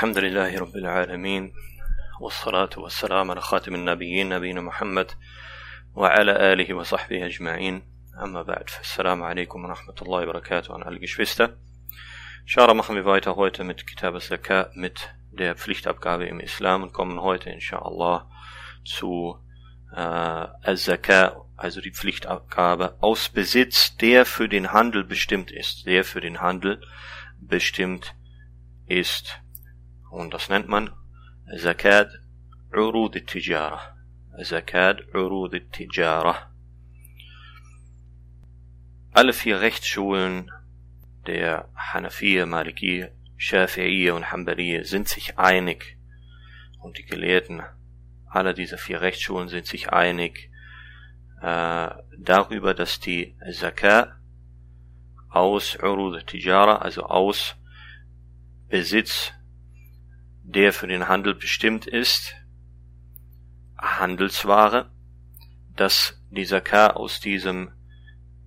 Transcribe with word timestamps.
الحمد 0.00 0.17
لله 0.17 0.59
رب 0.59 0.75
العالمين 0.75 1.53
والصلاة 2.19 2.69
والسلام 2.77 3.31
على 3.31 3.41
خاتم 3.41 3.75
النبيين 3.75 4.29
نبينا 4.29 4.61
محمد 4.61 5.11
وعلى 5.95 6.53
آله 6.53 6.73
وصحبه 6.73 7.25
أجمعين 7.25 7.81
أما 8.23 8.41
بعد 8.41 8.69
فالسلام 8.69 9.23
عليكم 9.23 9.65
ورحمة 9.65 9.95
الله 10.01 10.21
وبركاته 10.21 10.75
an 10.75 10.83
alle 10.83 10.99
Geschwister. 10.99 11.57
Inshallah 12.43 12.75
machen 12.75 12.95
wir 12.95 13.05
weiter 13.05 13.35
heute 13.35 13.63
mit 13.63 13.87
Kitab 13.87 14.13
al-Zakat, 14.13 14.75
mit 14.75 15.15
der 15.31 15.55
Pflichtabgabe 15.55 16.25
im 16.25 16.39
Islam 16.39 16.83
und 16.83 16.93
kommen 16.93 17.19
heute 17.19 17.49
inshallah 17.49 18.29
zu 18.85 19.39
äh, 19.95 19.99
al-Zakat, 19.99 21.37
also 21.57 21.81
die 21.81 21.91
Pflichtabgabe 21.91 22.97
aus 23.01 23.29
Besitz, 23.29 23.97
der 23.97 24.27
für 24.27 24.47
den 24.47 24.73
Handel 24.73 25.03
bestimmt 25.03 25.49
ist, 25.49 25.87
der 25.87 26.03
für 26.03 26.21
den 26.21 26.39
Handel 26.39 26.81
bestimmt 27.39 28.13
ist. 28.85 29.41
Und 30.11 30.33
das 30.33 30.49
nennt 30.49 30.67
man 30.67 30.91
Zakat 31.57 32.11
Urud 32.73 33.15
al-Tijara. 33.15 33.95
Zakat 34.43 35.01
Urud 35.15 35.53
al-Tijara. 35.53 36.51
Alle 39.13 39.31
vier 39.31 39.61
Rechtsschulen 39.61 40.51
der 41.25 41.69
Hanafiya, 41.75 42.45
Maliki, 42.45 43.07
Shafi'iyya 43.37 44.11
und 44.11 44.31
Hanbaliya 44.31 44.83
sind 44.83 45.07
sich 45.07 45.39
einig 45.39 45.97
und 46.79 46.97
die 46.97 47.05
Gelehrten 47.05 47.61
aller 48.27 48.53
dieser 48.53 48.77
vier 48.77 48.99
Rechtsschulen 48.99 49.47
sind 49.47 49.65
sich 49.65 49.93
einig 49.93 50.51
äh, 51.41 51.89
darüber, 52.17 52.73
dass 52.73 52.99
die 52.99 53.37
Zakat 53.51 54.13
aus 55.29 55.77
Urud 55.81 56.27
Tijara, 56.27 56.77
also 56.77 57.03
aus 57.03 57.55
Besitz, 58.67 59.33
der 60.43 60.73
für 60.73 60.87
den 60.87 61.07
Handel 61.07 61.35
bestimmt 61.35 61.87
ist, 61.87 62.35
Handelsware, 63.77 64.91
dass 65.75 66.21
die 66.29 66.45
Zakat 66.45 66.95
aus 66.95 67.19
diesem 67.19 67.71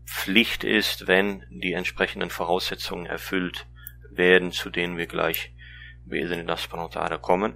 Pflicht 0.06 0.64
ist, 0.64 1.06
wenn 1.06 1.44
die 1.50 1.72
entsprechenden 1.72 2.30
Voraussetzungen 2.30 3.06
erfüllt 3.06 3.66
werden, 4.10 4.52
zu 4.52 4.70
denen 4.70 4.96
wir 4.96 5.06
gleich 5.06 5.52
in 6.06 6.46
das 6.46 6.68
kommen. 7.20 7.54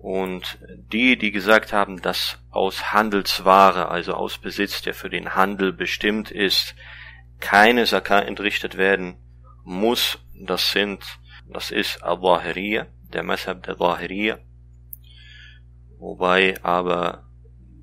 Und 0.00 0.58
die, 0.92 1.18
die 1.18 1.30
gesagt 1.30 1.72
haben, 1.72 2.00
dass 2.00 2.42
aus 2.50 2.92
Handelsware, 2.92 3.88
also 3.88 4.14
aus 4.14 4.38
Besitz, 4.38 4.80
der 4.82 4.94
für 4.94 5.10
den 5.10 5.34
Handel 5.34 5.72
bestimmt 5.72 6.30
ist, 6.30 6.74
keine 7.38 7.84
Zakat 7.84 8.26
entrichtet 8.26 8.76
werden 8.76 9.16
muss, 9.62 10.18
das 10.34 10.72
sind, 10.72 11.04
das 11.52 11.70
ist 11.70 12.02
Al-Zahiriyya, 12.02 12.86
der 13.12 13.22
Mashab 13.22 13.62
der 13.64 13.76
Zahiriyya, 13.76 14.38
wobei 15.98 16.54
aber 16.62 17.24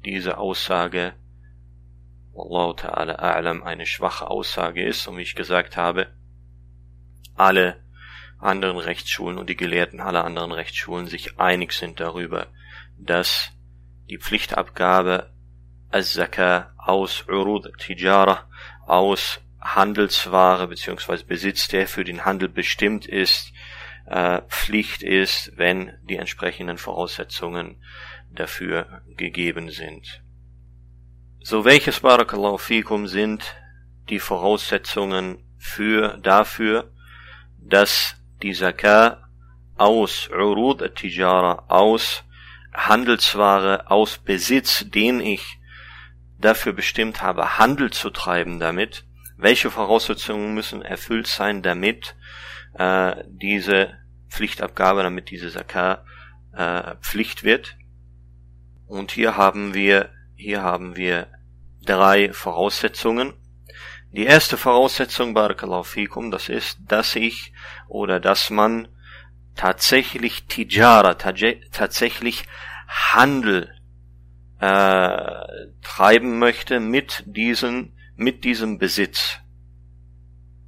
diese 0.04 0.38
Aussage 0.38 1.14
Wallahu 2.38 2.76
ta'ala 2.76 3.18
a'lam 3.18 3.64
eine 3.64 3.88
schwache 3.88 4.30
Aussage 4.30 4.86
ist 4.86 5.08
und 5.08 5.18
wie 5.18 5.23
ich 5.23 5.34
gesagt 5.34 5.76
habe, 5.76 6.14
alle 7.36 7.84
anderen 8.40 8.78
Rechtsschulen 8.78 9.40
und 9.40 9.50
die 9.50 9.56
Gelehrten 9.56 10.00
aller 10.00 10.23
anderen 10.23 10.52
Rechtsschulen 10.52 11.08
sich 11.08 11.40
einig 11.40 11.73
sind 11.73 12.00
darüber, 12.00 12.48
dass 12.98 13.52
die 14.10 14.20
Pflichtabgabe 14.20 15.34
Az-Zaka 15.90 16.73
aus 16.78 17.26
Urud 17.28 17.72
Tijara, 17.80 18.48
aus 18.86 19.42
Handelsware 19.60 20.68
bzw. 20.68 21.23
Besitz, 21.23 21.68
der 21.68 21.88
für 21.88 22.04
den 22.04 22.23
Handel 22.23 22.50
bestimmt 22.50 23.08
ist, 23.08 23.52
äh, 24.08 24.42
Pflicht 24.48 25.04
ist, 25.04 25.52
wenn 25.56 25.94
die 26.04 26.16
entsprechenden 26.16 26.78
Voraussetzungen 26.78 27.82
dafür 28.32 29.02
gegeben 29.16 29.70
sind. 29.70 30.24
So 31.40 31.66
welches 31.66 32.02
Barakallahu 32.02 32.58
fikum 32.58 33.08
sind 33.08 33.56
die 34.10 34.20
Voraussetzungen 34.20 35.44
für, 35.58 36.17
dafür, 36.17 36.92
dass 37.58 38.16
die 38.42 38.54
Zakat 38.54 39.22
aus 39.76 40.30
Urud 40.30 40.82
al-Tijara, 40.82 41.66
aus 41.67 42.23
Handelsware, 42.73 43.90
aus 43.90 44.17
Besitz, 44.17 44.86
den 44.90 45.20
ich 45.20 45.58
dafür 46.40 46.73
bestimmt 46.73 47.22
habe, 47.22 47.58
Handel 47.58 47.92
zu 47.92 48.10
treiben 48.10 48.60
damit, 48.60 49.07
welche 49.37 49.70
Voraussetzungen 49.70 50.53
müssen 50.53 50.81
erfüllt 50.81 51.27
sein, 51.27 51.61
damit 51.61 52.15
äh, 52.73 53.23
diese 53.27 53.93
Pflichtabgabe, 54.30 55.03
damit 55.03 55.30
diese 55.30 55.52
Zakat 55.52 56.03
äh, 56.53 56.95
Pflicht 57.02 57.43
wird. 57.43 57.77
Und 58.87 59.11
hier 59.11 59.37
haben 59.37 59.73
wir, 59.73 60.09
hier 60.36 60.64
haben 60.64 60.95
wir 60.95 61.27
drei 61.86 62.33
Voraussetzungen. 62.33 63.33
Die 64.11 64.25
erste 64.25 64.58
Voraussetzung, 64.58 65.33
Barakallahu 65.33 65.83
fikum, 65.83 66.31
das 66.31 66.49
ist, 66.49 66.80
dass 66.87 67.15
ich 67.15 67.54
oder 67.87 68.19
dass 68.19 68.49
man 68.49 68.87
tatsächlich 69.55 70.45
Tijara, 70.45 71.15
tatsächlich 71.15 72.45
Handel 72.87 73.73
äh, 74.59 75.42
treiben 75.81 76.39
möchte 76.39 76.80
mit 76.80 77.23
diesen, 77.27 77.97
mit 78.17 78.44
diesem 78.44 78.80
Besitz, 78.80 79.39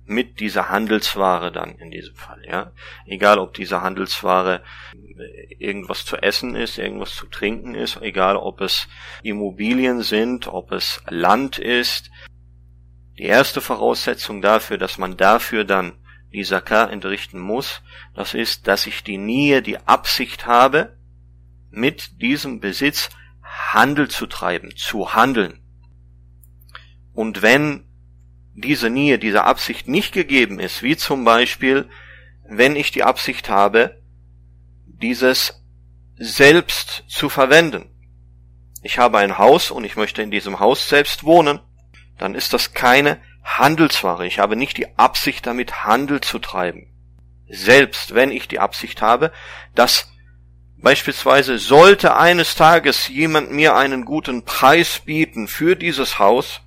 mit 0.05 0.39
dieser 0.39 0.69
Handelsware 0.69 1.51
dann 1.51 1.75
in 1.75 1.91
diesem 1.91 2.15
Fall, 2.15 2.41
ja. 2.47 2.71
Egal 3.05 3.39
ob 3.39 3.53
diese 3.53 3.81
Handelsware 3.81 4.63
irgendwas 5.57 6.05
zu 6.05 6.17
essen 6.17 6.55
ist, 6.55 6.77
irgendwas 6.77 7.15
zu 7.15 7.25
trinken 7.25 7.75
ist, 7.75 8.01
egal 8.01 8.37
ob 8.37 8.61
es 8.61 8.87
Immobilien 9.23 10.01
sind, 10.01 10.47
ob 10.47 10.71
es 10.71 11.03
Land 11.07 11.59
ist. 11.59 12.09
Die 13.17 13.25
erste 13.25 13.61
Voraussetzung 13.61 14.41
dafür, 14.41 14.77
dass 14.77 14.97
man 14.97 15.17
dafür 15.17 15.65
dann 15.65 15.93
die 16.31 16.43
Zakah 16.43 16.85
entrichten 16.85 17.39
muss, 17.39 17.81
das 18.13 18.33
ist, 18.35 18.67
dass 18.67 18.85
ich 18.85 19.03
die 19.03 19.17
Nähe, 19.17 19.61
die 19.61 19.79
Absicht 19.79 20.45
habe, 20.45 20.97
mit 21.71 22.21
diesem 22.21 22.59
Besitz 22.59 23.09
Handel 23.43 24.09
zu 24.09 24.27
treiben, 24.27 24.75
zu 24.75 25.13
handeln. 25.13 25.59
Und 27.19 27.41
wenn 27.41 27.83
diese 28.53 28.89
Nähe, 28.89 29.19
diese 29.19 29.43
Absicht 29.43 29.89
nicht 29.89 30.13
gegeben 30.13 30.57
ist, 30.57 30.83
wie 30.83 30.95
zum 30.95 31.25
Beispiel, 31.25 31.89
wenn 32.47 32.77
ich 32.77 32.91
die 32.91 33.03
Absicht 33.03 33.49
habe, 33.49 34.01
dieses 34.85 35.61
selbst 36.15 37.03
zu 37.09 37.27
verwenden. 37.27 37.89
Ich 38.83 38.99
habe 38.99 39.17
ein 39.17 39.37
Haus 39.37 39.69
und 39.69 39.83
ich 39.83 39.97
möchte 39.97 40.21
in 40.21 40.31
diesem 40.31 40.61
Haus 40.61 40.87
selbst 40.87 41.25
wohnen, 41.25 41.59
dann 42.17 42.35
ist 42.35 42.53
das 42.53 42.73
keine 42.73 43.19
Handelsware. 43.43 44.25
Ich 44.25 44.39
habe 44.39 44.55
nicht 44.55 44.77
die 44.77 44.97
Absicht 44.97 45.45
damit 45.45 45.83
Handel 45.83 46.21
zu 46.21 46.39
treiben. 46.39 46.87
Selbst 47.49 48.15
wenn 48.15 48.31
ich 48.31 48.47
die 48.47 48.59
Absicht 48.59 49.01
habe, 49.01 49.33
dass 49.75 50.09
beispielsweise 50.77 51.57
sollte 51.57 52.15
eines 52.15 52.55
Tages 52.55 53.09
jemand 53.09 53.51
mir 53.51 53.75
einen 53.75 54.05
guten 54.05 54.45
Preis 54.45 54.99
bieten 54.99 55.49
für 55.49 55.75
dieses 55.75 56.17
Haus, 56.17 56.61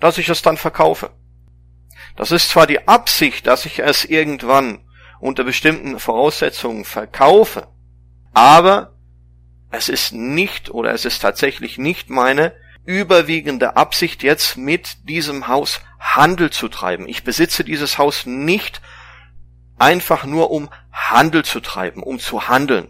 dass 0.00 0.18
ich 0.18 0.28
es 0.28 0.42
dann 0.42 0.56
verkaufe. 0.56 1.10
Das 2.16 2.32
ist 2.32 2.50
zwar 2.50 2.66
die 2.66 2.88
Absicht, 2.88 3.46
dass 3.46 3.64
ich 3.64 3.80
es 3.80 4.04
irgendwann 4.04 4.80
unter 5.20 5.44
bestimmten 5.44 5.98
Voraussetzungen 5.98 6.84
verkaufe, 6.84 7.68
aber 8.32 8.94
es 9.70 9.88
ist 9.88 10.12
nicht 10.12 10.70
oder 10.70 10.92
es 10.92 11.04
ist 11.04 11.20
tatsächlich 11.20 11.78
nicht 11.78 12.10
meine 12.10 12.54
überwiegende 12.84 13.76
Absicht 13.76 14.22
jetzt 14.22 14.56
mit 14.56 15.08
diesem 15.08 15.46
Haus 15.48 15.80
Handel 15.98 16.50
zu 16.50 16.68
treiben. 16.68 17.06
Ich 17.08 17.22
besitze 17.22 17.64
dieses 17.64 17.98
Haus 17.98 18.24
nicht 18.24 18.80
einfach 19.78 20.24
nur 20.24 20.50
um 20.50 20.70
Handel 20.90 21.44
zu 21.44 21.60
treiben, 21.60 22.02
um 22.02 22.18
zu 22.18 22.48
handeln. 22.48 22.88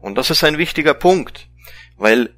Und 0.00 0.16
das 0.16 0.30
ist 0.30 0.44
ein 0.44 0.58
wichtiger 0.58 0.94
Punkt, 0.94 1.48
weil 1.96 2.36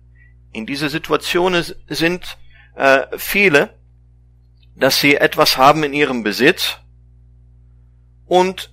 in 0.52 0.66
dieser 0.66 0.88
Situation 0.88 1.60
sind 1.88 2.38
äh, 2.76 3.06
viele, 3.16 3.70
dass 4.76 5.00
sie 5.00 5.16
etwas 5.16 5.56
haben 5.56 5.82
in 5.82 5.94
ihrem 5.94 6.22
Besitz 6.22 6.78
und 8.26 8.72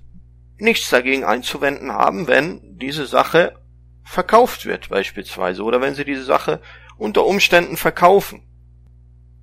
nichts 0.58 0.90
dagegen 0.90 1.24
einzuwenden 1.24 1.92
haben, 1.92 2.28
wenn 2.28 2.78
diese 2.78 3.06
Sache 3.06 3.56
verkauft 4.04 4.66
wird 4.66 4.90
beispielsweise 4.90 5.64
oder 5.64 5.82
wenn 5.82 5.96
sie 5.96 6.06
diese 6.06 6.24
Sache 6.24 6.62
unter 6.98 7.26
Umständen 7.26 7.78
verkaufen. 7.78 8.44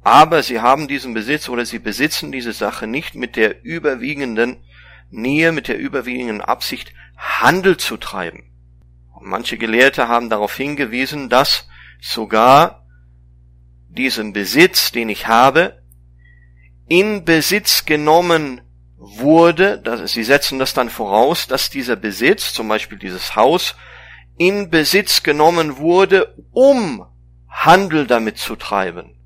Aber 0.03 0.43
sie 0.43 0.61
haben 0.61 0.89
diesen 0.89 1.15
Besitz 1.15 1.49
oder 1.49 1.67
sie 1.67 1.79
besitzen 1.79 2.33
diese 2.33 2.53
Sache 2.53 2.87
nicht 2.87 3.15
mit 3.15 3.37
der 3.37 3.65
überwiegenden 3.65 4.65
Nähe, 5.11 5.53
mit 5.53 5.69
der 5.69 5.79
überwiegenden 5.79 6.41
Absicht, 6.41 6.93
Handel 7.17 7.77
zu 7.77 7.97
treiben. 7.97 8.45
Und 9.15 9.27
manche 9.27 9.59
Gelehrte 9.59 10.09
haben 10.09 10.31
darauf 10.31 10.55
hingewiesen, 10.57 11.29
dass 11.29 11.69
sogar 12.01 12.80
diesen 13.91 14.33
Besitz, 14.33 14.93
den 14.93 15.09
ich 15.09 15.27
habe, 15.27 15.83
in 16.89 17.25
Besitz 17.25 17.85
genommen 17.85 18.63
wurde, 18.97 19.79
dass, 19.79 20.13
sie 20.13 20.25
setzen 20.25 20.59
das 20.59 20.75
dann 20.75 20.91
voraus, 20.91 21.47
dass 21.47 21.71
dieser 21.71 21.97
Besitz, 21.97 22.53
zum 22.53 22.69
Beispiel 22.69 22.99
dieses 22.99 23.37
Haus, 23.37 23.75
in 24.37 24.71
Besitz 24.71 25.23
genommen 25.23 25.79
wurde, 25.79 26.35
um 26.53 27.05
Handel 27.49 28.07
damit 28.07 28.39
zu 28.39 28.57
treiben. 28.57 29.17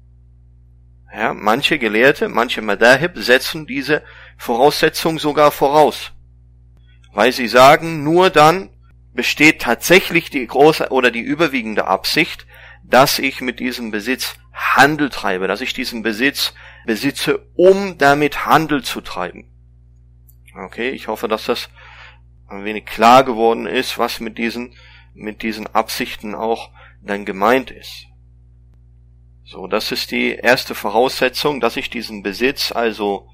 Ja, 1.15 1.33
manche 1.33 1.79
Gelehrte, 1.79 2.29
manche 2.29 2.63
Madahib 2.63 3.13
setzen 3.17 3.67
diese 3.67 4.03
Voraussetzung 4.37 5.19
sogar 5.19 5.53
voraus. 5.53 6.13
Weil 7.13 7.31
sie 7.31 7.47
sagen, 7.47 8.03
nur 8.03 8.31
dann 8.31 8.71
besteht 9.13 9.63
tatsächlich 9.63 10.31
die 10.31 10.47
große 10.47 10.89
oder 10.91 11.13
die 11.13 11.21
überwiegende 11.21 11.87
Absicht, 11.87 12.47
dass 12.85 13.19
ich 13.19 13.41
mit 13.41 13.61
diesem 13.61 13.91
Besitz 13.91 14.37
Handel 14.53 15.11
treibe, 15.11 15.49
dass 15.49 15.61
ich 15.61 15.73
diesen 15.73 16.03
Besitz 16.03 16.55
besitze, 16.87 17.47
um 17.55 17.99
damit 17.99 18.47
Handel 18.47 18.85
zu 18.85 19.01
treiben. 19.01 19.51
Okay, 20.55 20.91
ich 20.91 21.09
hoffe, 21.09 21.27
dass 21.27 21.47
das 21.47 21.71
ein 22.49 22.65
wenig 22.65 22.87
klar 22.87 23.25
geworden 23.25 23.67
ist, 23.67 23.99
was 23.99 24.21
mit 24.21 24.39
diesen, 24.39 24.75
mit 25.15 25.43
diesen 25.43 25.67
Absichten 25.67 26.35
auch 26.35 26.71
dann 27.03 27.25
gemeint 27.25 27.71
ist. 27.71 28.07
So, 29.45 29.67
das 29.67 29.93
ist 29.93 30.11
die 30.11 30.31
erste 30.31 30.75
Voraussetzung, 30.75 31.61
dass 31.61 31.77
ich 31.77 31.91
diesen 31.91 32.23
Besitz 32.23 32.73
also 32.73 33.29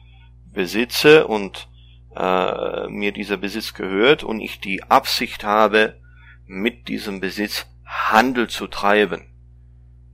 besitze 0.47 1.27
und 1.27 1.69
äh, 2.17 2.89
mir 2.89 3.13
dieser 3.13 3.37
Besitz 3.37 3.75
gehört 3.75 4.25
und 4.25 4.41
ich 4.41 4.61
die 4.61 4.83
Absicht 4.85 5.45
habe, 5.45 6.01
mit 6.47 6.89
diesem 6.89 7.21
Besitz 7.21 7.67
Handel 7.85 8.49
zu 8.49 8.67
treiben. 8.67 9.30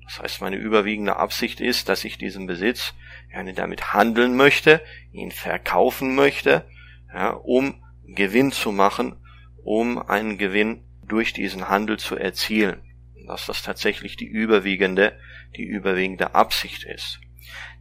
Das 0.06 0.20
heißt, 0.20 0.40
meine 0.40 0.56
überwiegende 0.56 1.16
Absicht 1.16 1.60
ist, 1.60 1.88
dass 1.88 2.04
ich 2.04 2.16
diesen 2.16 2.46
Besitz 2.46 2.94
gerne 3.30 3.54
damit 3.54 3.92
handeln 3.92 4.36
möchte, 4.36 4.80
ihn 5.12 5.30
verkaufen 5.30 6.14
möchte, 6.14 6.64
ja, 7.12 7.30
um 7.30 7.82
Gewinn 8.06 8.52
zu 8.52 8.72
machen, 8.72 9.16
um 9.64 9.98
einen 9.98 10.38
Gewinn 10.38 10.84
durch 11.06 11.32
diesen 11.32 11.68
Handel 11.68 11.98
zu 11.98 12.16
erzielen. 12.16 12.82
Dass 13.26 13.46
das 13.46 13.62
tatsächlich 13.62 14.16
die 14.16 14.26
überwiegende 14.26 15.18
die 15.56 15.64
überwiegende 15.64 16.34
Absicht 16.34 16.84
ist. 16.84 17.20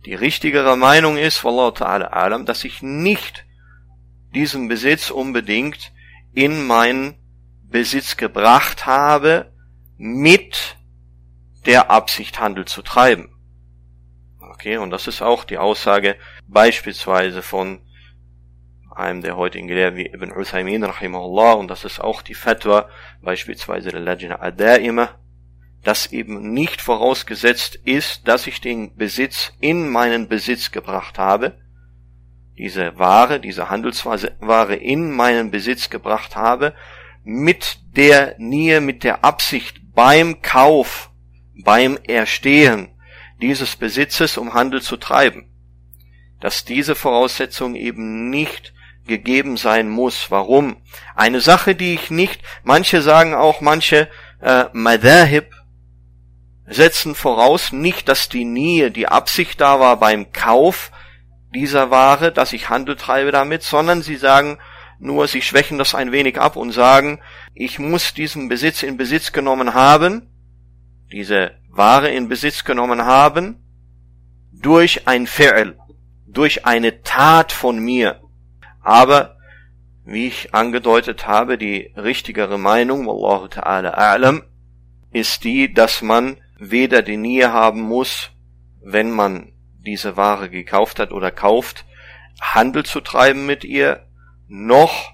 Die 0.06 0.13
richtigere 0.13 0.77
Meinung 0.77 1.18
ist, 1.18 1.44
Wallahu 1.44 1.72
ta'ala 1.72 2.06
alam, 2.06 2.45
dass 2.45 2.63
ich 2.63 2.81
nicht 2.81 3.45
diesen 4.33 4.68
Besitz 4.68 5.10
unbedingt 5.10 5.92
in 6.33 6.66
meinen 6.68 7.16
Besitz 7.63 8.18
gebracht 8.18 8.86
habe, 8.86 9.51
mit 9.98 10.77
der 11.65 11.89
Absicht 11.89 12.39
Handel 12.39 12.65
zu 12.65 12.81
treiben. 12.81 13.29
Okay, 14.39 14.77
und 14.77 14.91
das 14.91 15.07
ist 15.07 15.21
auch 15.21 15.44
die 15.44 15.57
Aussage 15.57 16.15
beispielsweise 16.47 17.41
von 17.41 17.81
einem 18.91 19.21
der 19.21 19.35
heutigen 19.35 19.67
Gelehrten 19.67 19.97
wie 19.97 20.07
Ibn 20.07 20.31
Uthaymin 20.31 20.83
rahimahullah 20.83 21.53
und 21.53 21.67
das 21.69 21.83
ist 21.83 22.00
auch 22.00 22.21
die 22.21 22.33
Fatwa 22.33 22.88
beispielsweise 23.21 23.89
der 23.89 24.00
Lajna 24.00 24.39
Adaima 24.39 25.19
dass 25.85 26.12
eben 26.12 26.51
nicht 26.51 26.81
vorausgesetzt 26.81 27.75
ist, 27.85 28.27
dass 28.27 28.47
ich 28.47 28.59
den 28.59 28.95
Besitz 28.95 29.53
in 29.62 29.88
meinen 29.88 30.27
Besitz 30.27 30.71
gebracht 30.71 31.19
habe, 31.19 31.59
diese 32.57 32.97
Ware, 32.97 33.39
diese 33.39 33.69
Handelsware 33.69 34.75
in 34.75 35.12
meinen 35.12 35.51
Besitz 35.51 35.91
gebracht 35.91 36.35
habe, 36.35 36.73
mit 37.23 37.79
der 37.95 38.35
Nähe, 38.39 38.81
mit 38.81 39.03
der 39.03 39.23
Absicht 39.23 39.79
beim 39.94 40.41
Kauf, 40.41 41.12
beim 41.63 41.98
Erstehen 42.04 42.90
dieses 43.42 43.75
Besitzes, 43.75 44.38
um 44.38 44.54
Handel 44.54 44.81
zu 44.81 44.98
treiben. 44.98 45.50
Dass 46.40 46.66
diese 46.66 46.96
Voraussetzung 46.96 47.75
eben 47.75 48.30
nicht 48.30 48.74
gegeben 49.07 49.57
sein 49.57 49.90
muss. 49.90 50.31
Warum? 50.31 50.78
Eine 51.16 51.42
Sache, 51.42 51.75
die 51.75 51.94
ich 51.94 52.10
nicht, 52.10 52.42
manche 52.63 53.02
sagen 53.02 53.34
auch, 53.34 53.62
manche 53.62 54.10
äh, 54.42 54.66
Madahib, 54.74 55.52
setzen 56.68 57.13
voraus 57.13 57.72
nicht, 57.72 58.10
dass 58.10 58.30
die 58.30 58.46
Nähe, 58.46 58.90
die 58.90 59.08
Absicht 59.08 59.62
da 59.62 59.80
war 59.80 59.98
beim 60.00 60.31
Kauf 60.31 60.92
dieser 61.54 61.92
Ware, 61.92 62.31
dass 62.31 62.54
ich 62.54 62.69
Handel 62.69 62.96
treibe 62.96 63.31
damit, 63.31 63.63
sondern 63.63 64.01
sie 64.01 64.16
sagen 64.16 64.58
nur, 65.00 65.28
sie 65.28 65.42
schwächen 65.42 65.78
das 65.78 65.94
ein 65.94 66.12
wenig 66.12 66.40
ab 66.40 66.56
und 66.56 66.72
sagen, 66.72 67.19
ich 67.54 67.80
muss 67.80 68.13
diesen 68.13 68.50
Besitz 68.50 68.81
in 68.81 68.98
Besitz 68.98 69.31
genommen 69.31 69.74
haben, 69.74 70.30
diese 71.12 71.52
Ware 71.69 72.10
in 72.10 72.28
Besitz 72.28 72.63
genommen 72.63 73.06
haben, 73.06 73.57
durch 74.52 75.07
ein 75.07 75.28
Fi'l, 75.28 75.75
durch 76.25 76.66
eine 76.66 77.02
Tat 77.02 77.52
von 77.52 77.80
mir. 77.80 78.22
Aber, 78.81 79.38
wie 80.04 80.28
ich 80.28 80.54
angedeutet 80.54 81.28
habe, 81.28 81.57
die 81.57 81.92
richtigere 81.96 82.57
Meinung, 82.57 83.06
Wallahu 83.07 83.48
ta'ala 83.48 83.98
a'lam, 83.98 84.44
ist 85.12 85.44
die, 85.44 85.74
dass 85.74 86.02
man 86.02 86.38
weder 86.57 87.02
die 87.02 87.18
Nähe 87.18 87.51
haben 87.51 87.81
muss, 87.81 88.31
wenn 88.81 89.12
man 89.12 89.51
diese 89.86 90.18
Ware 90.18 90.50
gekauft 90.50 91.00
hat 91.00 91.12
oder 91.12 91.31
kauft, 91.31 91.86
Handel 92.42 92.84
zu 92.84 93.01
treiben 93.01 93.46
mit 93.46 93.63
ihr, 93.63 94.06
noch 94.48 95.13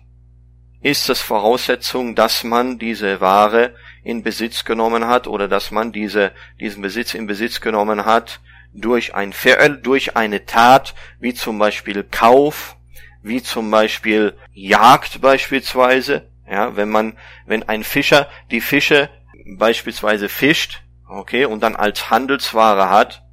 ist 0.81 1.09
es 1.09 1.21
Voraussetzung, 1.21 2.15
dass 2.15 2.43
man 2.43 2.79
diese 2.79 3.21
Ware 3.21 3.75
in 4.03 4.23
Besitz 4.23 4.65
genommen 4.65 5.05
hat 5.07 5.27
oder 5.27 5.47
dass 5.47 5.71
man 5.71 5.91
diese, 5.91 6.31
diesen 6.59 6.81
Besitz 6.81 7.13
in 7.13 7.27
Besitz 7.27 7.61
genommen 7.61 8.05
hat 8.05 8.39
durch 8.73 9.15
ein 9.15 9.33
Fi'l, 9.33 9.81
durch 9.81 10.15
eine 10.15 10.45
Tat, 10.45 10.95
wie 11.19 11.33
zum 11.33 11.59
Beispiel 11.59 12.03
Kauf, 12.03 12.77
wie 13.21 13.43
zum 13.43 13.69
Beispiel 13.69 14.33
Jagd 14.53 15.21
beispielsweise, 15.21 16.29
ja, 16.49 16.75
wenn 16.75 16.89
man, 16.89 17.17
wenn 17.45 17.63
ein 17.63 17.83
Fischer 17.83 18.27
die 18.49 18.61
Fische 18.61 19.09
beispielsweise 19.57 20.29
fischt, 20.29 20.81
okay, 21.07 21.45
und 21.45 21.61
dann 21.61 21.75
als 21.75 22.09
Handelsware 22.09 22.89
hat, 22.89 23.23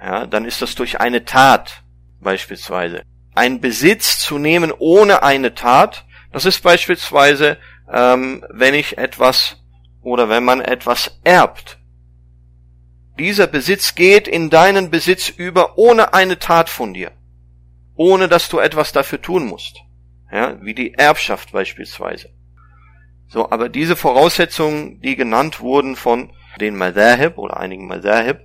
ja, 0.00 0.26
dann 0.26 0.44
ist 0.44 0.62
das 0.62 0.74
durch 0.74 1.00
eine 1.00 1.24
Tat 1.24 1.82
beispielsweise. 2.20 3.02
Ein 3.34 3.60
Besitz 3.60 4.18
zu 4.18 4.38
nehmen 4.38 4.72
ohne 4.76 5.22
eine 5.22 5.54
Tat, 5.54 6.04
das 6.32 6.44
ist 6.44 6.60
beispielsweise, 6.62 7.58
ähm, 7.92 8.44
wenn 8.50 8.74
ich 8.74 8.98
etwas 8.98 9.63
oder 10.04 10.28
wenn 10.28 10.44
man 10.44 10.60
etwas 10.60 11.18
erbt. 11.24 11.78
Dieser 13.18 13.46
Besitz 13.46 13.94
geht 13.94 14.28
in 14.28 14.50
deinen 14.50 14.90
Besitz 14.90 15.28
über 15.28 15.78
ohne 15.78 16.14
eine 16.14 16.38
Tat 16.38 16.68
von 16.68 16.94
dir, 16.94 17.12
ohne 17.96 18.28
dass 18.28 18.48
du 18.48 18.58
etwas 18.58 18.92
dafür 18.92 19.20
tun 19.20 19.46
musst, 19.46 19.80
ja, 20.30 20.58
wie 20.62 20.74
die 20.74 20.94
Erbschaft 20.94 21.52
beispielsweise. 21.52 22.30
So, 23.28 23.50
aber 23.50 23.68
diese 23.68 23.96
Voraussetzungen, 23.96 25.00
die 25.00 25.16
genannt 25.16 25.60
wurden 25.60 25.96
von 25.96 26.32
den 26.60 26.76
Madahib 26.76 27.38
oder 27.38 27.56
einigen 27.56 27.86
Madahib, 27.86 28.40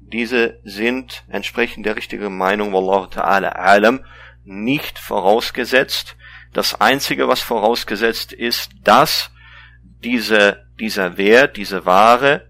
diese 0.00 0.60
sind 0.64 1.24
entsprechend 1.28 1.86
der 1.86 1.96
richtigen 1.96 2.36
Meinung, 2.36 2.72
Wallahu 2.72 3.06
ta'ala 3.06 3.48
alam, 3.48 4.04
nicht 4.44 4.98
vorausgesetzt. 4.98 6.16
Das 6.52 6.80
einzige, 6.80 7.28
was 7.28 7.40
vorausgesetzt 7.40 8.32
ist, 8.32 8.70
dass 8.82 9.30
diese, 10.04 10.66
dieser 10.78 11.16
Wert, 11.16 11.56
diese 11.56 11.84
Ware, 11.84 12.48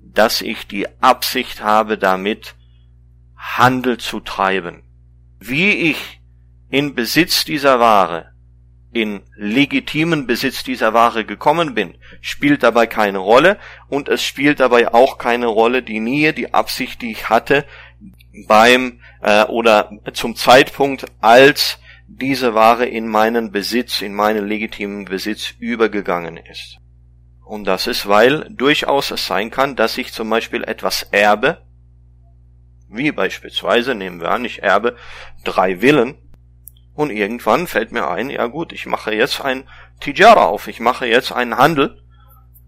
dass 0.00 0.42
ich 0.42 0.66
die 0.66 0.86
Absicht 1.00 1.62
habe, 1.62 1.98
damit 1.98 2.54
Handel 3.36 3.98
zu 3.98 4.20
treiben. 4.20 4.82
Wie 5.38 5.90
ich 5.90 6.20
in 6.70 6.94
Besitz 6.94 7.44
dieser 7.44 7.78
Ware 7.78 8.32
in 8.92 9.20
legitimen 9.36 10.26
Besitz 10.26 10.64
dieser 10.64 10.94
Ware 10.94 11.24
gekommen 11.24 11.74
bin, 11.74 11.94
spielt 12.20 12.62
dabei 12.62 12.86
keine 12.86 13.18
Rolle 13.18 13.58
und 13.88 14.08
es 14.08 14.22
spielt 14.22 14.60
dabei 14.60 14.92
auch 14.92 15.18
keine 15.18 15.46
Rolle 15.46 15.82
die 15.82 16.00
Nähe, 16.00 16.32
die 16.32 16.54
Absicht, 16.54 17.02
die 17.02 17.10
ich 17.10 17.28
hatte 17.28 17.64
beim 18.46 19.00
äh, 19.20 19.44
oder 19.44 19.90
zum 20.14 20.36
Zeitpunkt, 20.36 21.06
als 21.20 21.78
diese 22.06 22.54
Ware 22.54 22.86
in 22.86 23.06
meinen 23.06 23.52
Besitz, 23.52 24.00
in 24.00 24.14
meinen 24.14 24.48
legitimen 24.48 25.04
Besitz 25.04 25.54
übergegangen 25.58 26.38
ist. 26.38 26.78
Und 27.48 27.64
das 27.64 27.86
ist, 27.86 28.06
weil 28.06 28.46
durchaus 28.50 29.10
es 29.10 29.26
sein 29.26 29.50
kann, 29.50 29.74
dass 29.74 29.96
ich 29.96 30.12
zum 30.12 30.28
Beispiel 30.28 30.64
etwas 30.64 31.02
erbe, 31.02 31.62
wie 32.90 33.10
beispielsweise, 33.10 33.94
nehmen 33.94 34.20
wir 34.20 34.30
an, 34.32 34.44
ich 34.44 34.62
erbe 34.62 34.96
drei 35.44 35.78
Villen, 35.78 36.18
und 36.92 37.08
irgendwann 37.08 37.66
fällt 37.66 37.90
mir 37.90 38.06
ein, 38.10 38.28
ja 38.28 38.48
gut, 38.48 38.74
ich 38.74 38.84
mache 38.84 39.14
jetzt 39.14 39.40
ein 39.40 39.66
Tijara 39.98 40.44
auf, 40.44 40.68
ich 40.68 40.78
mache 40.78 41.06
jetzt 41.06 41.32
einen 41.32 41.56
Handel 41.56 42.02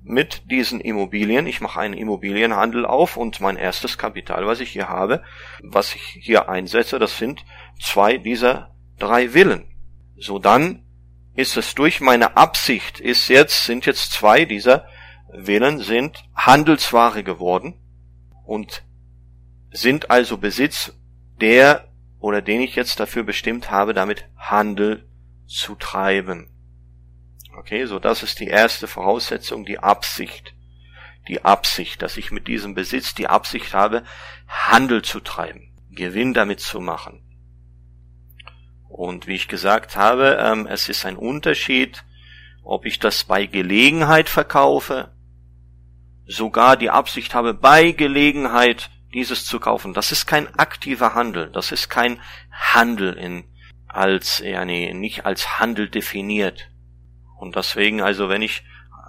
mit 0.03 0.51
diesen 0.51 0.81
Immobilien, 0.81 1.47
ich 1.47 1.61
mache 1.61 1.81
einen 1.81 1.93
Immobilienhandel 1.93 2.87
auf 2.87 3.19
und 3.19 3.39
mein 3.39 3.59
erstes 3.59 3.99
Kapital, 3.99 4.47
was 4.47 4.61
ich 4.61 4.71
hier 4.71 4.89
habe, 4.89 5.23
was 5.63 5.95
ich 5.95 6.03
hier 6.23 6.49
einsetze, 6.49 6.99
das 6.99 7.19
sind 7.19 7.45
zwei 7.83 8.17
dieser 8.17 8.75
drei 8.99 9.29
Villen. 9.29 9.67
So 10.17 10.39
dann 10.39 10.87
ist 11.35 11.57
es 11.57 11.75
durch 11.75 12.01
meine 12.01 12.37
Absicht, 12.37 13.01
ist 13.01 13.29
jetzt, 13.29 13.65
sind 13.65 13.87
jetzt 13.87 14.13
zwei 14.13 14.45
dieser 14.45 14.87
Villen 15.33 15.79
sind 15.79 16.25
Handelsware 16.35 17.23
geworden 17.23 17.75
und 18.45 18.85
sind 19.71 20.11
also 20.11 20.39
Besitz, 20.39 20.93
der 21.41 21.89
oder 22.19 22.43
den 22.43 22.61
ich 22.61 22.75
jetzt 22.75 23.01
dafür 23.01 23.23
bestimmt 23.23 23.71
habe, 23.71 23.95
damit 23.95 24.29
Handel 24.37 25.09
zu 25.47 25.75
treiben. 25.77 26.51
Okay, 27.57 27.87
so 27.87 27.99
das 27.99 28.23
ist 28.23 28.41
die 28.41 28.49
erste 28.49 28.87
Voraussetzung, 28.87 29.65
die 29.65 29.79
Absicht. 29.79 30.55
Die 31.29 31.45
Absicht, 31.45 32.03
dass 32.03 32.17
ich 32.17 32.31
mit 32.31 32.49
diesem 32.49 32.75
Besitz 32.75 33.15
die 33.15 33.29
Absicht 33.29 33.73
habe, 33.75 34.05
Handel 34.49 35.03
zu 35.03 35.21
treiben, 35.21 35.77
Gewinn 35.91 36.35
damit 36.35 36.61
zu 36.61 36.81
machen. 36.81 37.23
Und 39.01 39.27
wie 39.27 39.35
ich 39.35 39.49
gesagt 39.49 39.97
habe, 39.97 40.37
ähm, 40.39 40.67
es 40.67 40.91
ist 40.91 41.07
ein 41.07 41.17
Unterschied, 41.17 42.05
ob 42.63 42.85
ich 42.85 42.99
das 42.99 43.25
bei 43.25 43.47
Gelegenheit 43.47 44.29
verkaufe, 44.29 45.11
sogar 46.27 46.77
die 46.77 46.91
Absicht 46.91 47.35
habe, 47.35 47.55
bei 47.55 47.93
Gelegenheit 47.93 48.91
dieses 49.15 49.47
zu 49.47 49.59
kaufen. 49.59 49.95
Das 49.95 50.13
ist 50.13 50.27
kein 50.27 50.55
aktiver 50.59 51.15
Handel, 51.15 51.51
das 51.51 51.73
ist 51.73 51.89
kein 51.89 52.21
Handel 52.51 53.15
in 53.15 53.45
als 53.89 54.41
ja 54.45 54.67
nee, 54.67 54.93
nicht 54.93 55.25
als 55.25 55.59
Handel 55.59 55.89
definiert. 55.89 56.69
Und 57.39 57.57
deswegen 57.57 58.03
also, 58.03 58.29
wenn 58.29 58.43
ich 58.43 58.65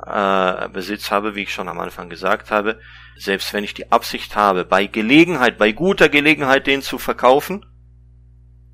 äh, 0.08 0.70
Besitz 0.70 1.12
habe, 1.12 1.36
wie 1.36 1.44
ich 1.44 1.54
schon 1.54 1.68
am 1.68 1.82
Anfang 1.82 2.10
gesagt 2.10 2.50
habe, 2.50 2.80
selbst 3.18 3.52
wenn 3.52 3.66
ich 3.66 3.74
die 3.74 3.92
Absicht 3.92 4.38
habe, 4.38 4.64
bei 4.64 4.86
Gelegenheit, 4.86 5.58
bei 5.58 5.74
guter 5.74 6.08
Gelegenheit 6.08 6.66
den 6.66 6.82
zu 6.82 6.98
verkaufen, 6.98 7.66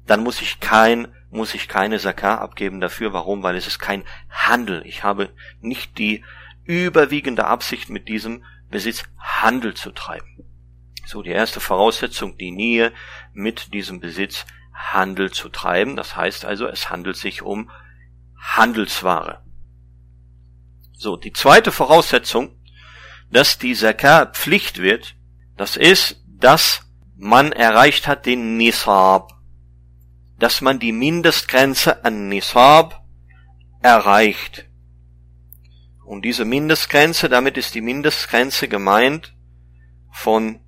dann 0.08 0.24
muss 0.24 0.42
ich 0.42 0.60
kein 0.60 1.08
muss 1.30 1.54
ich 1.54 1.68
keine 1.68 2.00
Zakar 2.00 2.40
abgeben 2.42 2.80
dafür. 2.80 3.14
Warum? 3.14 3.44
Weil 3.44 3.56
es 3.56 3.68
ist 3.68 3.80
kein 3.80 4.04
Handel. 4.30 4.82
Ich 4.86 5.04
habe 5.04 5.30
nicht 5.60 5.98
die 5.98 6.24
überwiegende 6.64 7.46
Absicht 7.46 7.90
mit 7.90 8.08
diesem 8.08 8.44
Besitz 8.70 9.04
Handel 9.18 9.74
zu 9.74 9.92
treiben. 9.92 10.46
So, 11.06 11.22
die 11.22 11.32
erste 11.32 11.60
Voraussetzung, 11.60 12.38
die 12.38 12.52
Nähe 12.52 12.92
mit 13.34 13.74
diesem 13.74 14.00
Besitz 14.00 14.46
Handel 14.74 15.32
zu 15.32 15.50
treiben. 15.50 15.96
Das 15.96 16.16
heißt 16.16 16.46
also, 16.46 16.68
es 16.68 16.90
handelt 16.90 17.18
sich 17.18 17.42
um 17.42 17.70
Handelsware. 18.38 19.44
So, 20.94 21.16
die 21.16 21.32
zweite 21.34 21.72
Voraussetzung, 21.72 22.56
dass 23.32 23.58
die 23.58 23.74
Zakah 23.74 24.26
Pflicht 24.28 24.80
wird, 24.80 25.16
das 25.56 25.78
ist, 25.78 26.24
dass 26.26 26.86
man 27.16 27.52
erreicht 27.52 28.08
hat 28.08 28.26
den 28.26 28.58
Nisab, 28.58 29.37
dass 30.40 30.62
man 30.62 30.80
die 30.80 30.92
Mindestgrenze 30.92 32.04
an 32.06 32.30
Nisab 32.30 33.04
erreicht. 33.82 34.66
Und 36.06 36.24
diese 36.24 36.46
Mindestgrenze, 36.46 37.28
damit 37.28 37.58
ist 37.58 37.76
die 37.76 37.82
Mindestgrenze 37.82 38.68
gemeint 38.68 39.34
von 40.12 40.60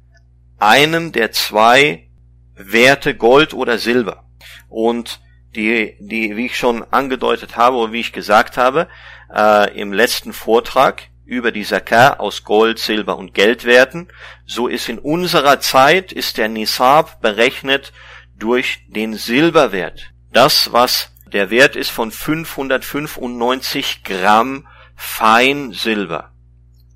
einem 0.57 1.11
der 1.11 1.31
zwei 1.31 2.09
Werte 2.55 3.15
Gold 3.15 3.53
oder 3.53 3.77
Silber. 3.77 4.25
Und 4.67 5.21
die, 5.55 5.95
die, 5.99 6.35
wie 6.35 6.47
ich 6.47 6.57
schon 6.57 6.83
angedeutet 6.91 7.55
habe 7.55 7.77
oder 7.77 7.93
wie 7.93 8.01
ich 8.01 8.11
gesagt 8.11 8.57
habe, 8.57 8.87
äh, 9.33 9.79
im 9.79 9.93
letzten 9.93 10.33
Vortrag 10.33 11.03
über 11.25 11.51
die 11.51 11.63
Zakah 11.63 12.13
aus 12.13 12.43
Gold, 12.43 12.79
Silber 12.79 13.17
und 13.17 13.33
Geldwerten, 13.33 14.09
so 14.45 14.67
ist 14.67 14.89
in 14.89 14.99
unserer 14.99 15.59
Zeit 15.59 16.11
ist 16.11 16.37
der 16.37 16.49
Nisab 16.49 17.21
berechnet 17.21 17.93
durch 18.39 18.85
den 18.87 19.13
Silberwert. 19.13 20.11
Das, 20.31 20.71
was 20.71 21.11
der 21.31 21.49
Wert 21.49 21.75
ist 21.75 21.91
von 21.91 22.11
595 22.11 24.03
Gramm 24.03 24.67
Feinsilber. 24.95 26.31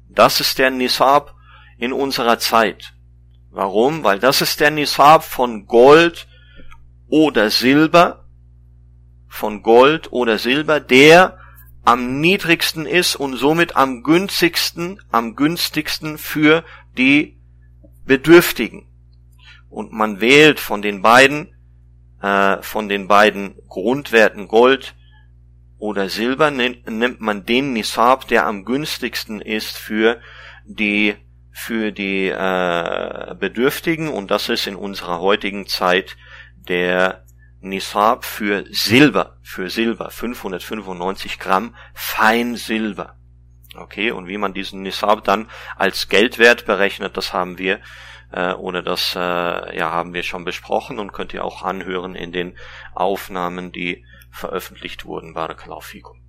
Das 0.10 0.40
ist 0.40 0.58
der 0.58 0.72
Nisab 0.72 1.36
in 1.78 1.94
unserer 1.94 2.40
Zeit. 2.40 2.94
Warum? 3.52 4.04
Weil 4.04 4.20
das 4.20 4.42
ist 4.42 4.60
der 4.60 4.72
Nisab 4.72 5.24
von 5.24 5.66
Gold 5.68 6.28
oder 7.08 7.50
Silber, 7.50 8.26
von 9.28 9.62
Gold 9.62 10.12
oder 10.12 10.38
Silber, 10.38 10.80
der 10.80 11.38
am 11.84 12.20
niedrigsten 12.20 12.86
ist 12.86 13.16
und 13.16 13.36
somit 13.36 13.76
am 13.76 14.04
günstigsten, 14.04 15.02
am 15.12 15.36
günstigsten 15.36 16.18
für 16.18 16.64
die 16.98 17.40
Bedürftigen. 18.06 18.93
Und 19.74 19.92
man 19.92 20.22
wählt 20.22 20.60
von 20.60 20.84
den 20.84 21.02
beiden, 21.02 21.56
äh, 22.22 22.62
von 22.62 22.90
den 22.90 23.08
beiden 23.08 23.56
Grundwerten 23.68 24.48
Gold 24.48 24.96
oder 25.80 26.10
Silber 26.10 26.52
nimmt 26.52 27.20
man 27.20 27.44
den 27.44 27.74
Nisab, 27.74 28.28
der 28.28 28.46
am 28.46 28.66
günstigsten 28.66 29.42
ist 29.42 29.76
für 29.76 30.22
die 30.64 31.16
für 31.52 31.92
die 31.92 32.28
äh, 32.28 33.36
Bedürftigen 33.40 34.10
und 34.10 34.30
das 34.32 34.50
ist 34.50 34.68
in 34.68 34.76
unserer 34.76 35.20
heutigen 35.20 35.68
Zeit 35.68 36.18
der 36.56 37.26
Nisab 37.60 38.26
für 38.26 38.66
Silber, 38.70 39.38
für 39.42 39.70
Silber, 39.70 40.12
595 40.12 41.40
Gramm 41.40 41.76
Feinsilber. 41.96 43.18
Okay, 43.76 44.12
und 44.12 44.28
wie 44.28 44.38
man 44.38 44.54
diesen 44.54 44.84
Nisab 44.84 45.24
dann 45.24 45.50
als 45.76 46.10
Geldwert 46.10 46.66
berechnet, 46.66 47.18
das 47.18 47.34
haben 47.34 47.58
wir 47.58 47.80
äh, 48.34 48.54
oder 48.54 48.82
das 48.82 49.16
äh, 49.16 49.20
ja 49.78 49.92
haben 49.92 50.14
wir 50.14 50.24
schon 50.24 50.44
besprochen 50.44 51.00
und 51.00 51.14
könnt 51.14 51.34
ihr 51.34 51.46
auch 51.46 51.62
anhören 51.64 52.16
in 52.16 52.32
den 52.32 52.58
Aufnahmen, 52.94 53.72
die 53.72 54.06
veröffentlicht 54.32 55.06
wurden. 55.06 55.34
Barakallahu 55.34 55.82
fikum. 55.82 56.20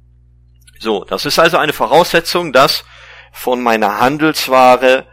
So, 0.78 1.04
das 1.04 1.25
ist 1.25 1.38
also 1.38 1.56
eine 1.56 1.73
Voraussetzung, 1.73 2.52
dass 2.52 2.84
von 3.32 3.62
meiner 3.62 4.00
Handelsware 4.00 5.06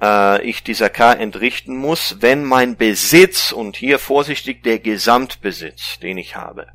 äh, 0.00 0.42
ich 0.42 0.64
dieser 0.64 0.90
K 0.90 1.12
entrichten 1.12 1.76
muss, 1.76 2.16
wenn 2.20 2.44
mein 2.44 2.76
Besitz, 2.76 3.52
und 3.52 3.76
hier 3.76 3.98
vorsichtig 3.98 4.62
der 4.62 4.80
Gesamtbesitz, 4.80 5.98
den 6.00 6.18
ich 6.18 6.36
habe. 6.36 6.66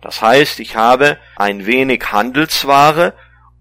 Das 0.00 0.22
heißt, 0.22 0.60
ich 0.60 0.76
habe 0.76 1.18
ein 1.36 1.66
wenig 1.66 2.12
Handelsware 2.12 3.14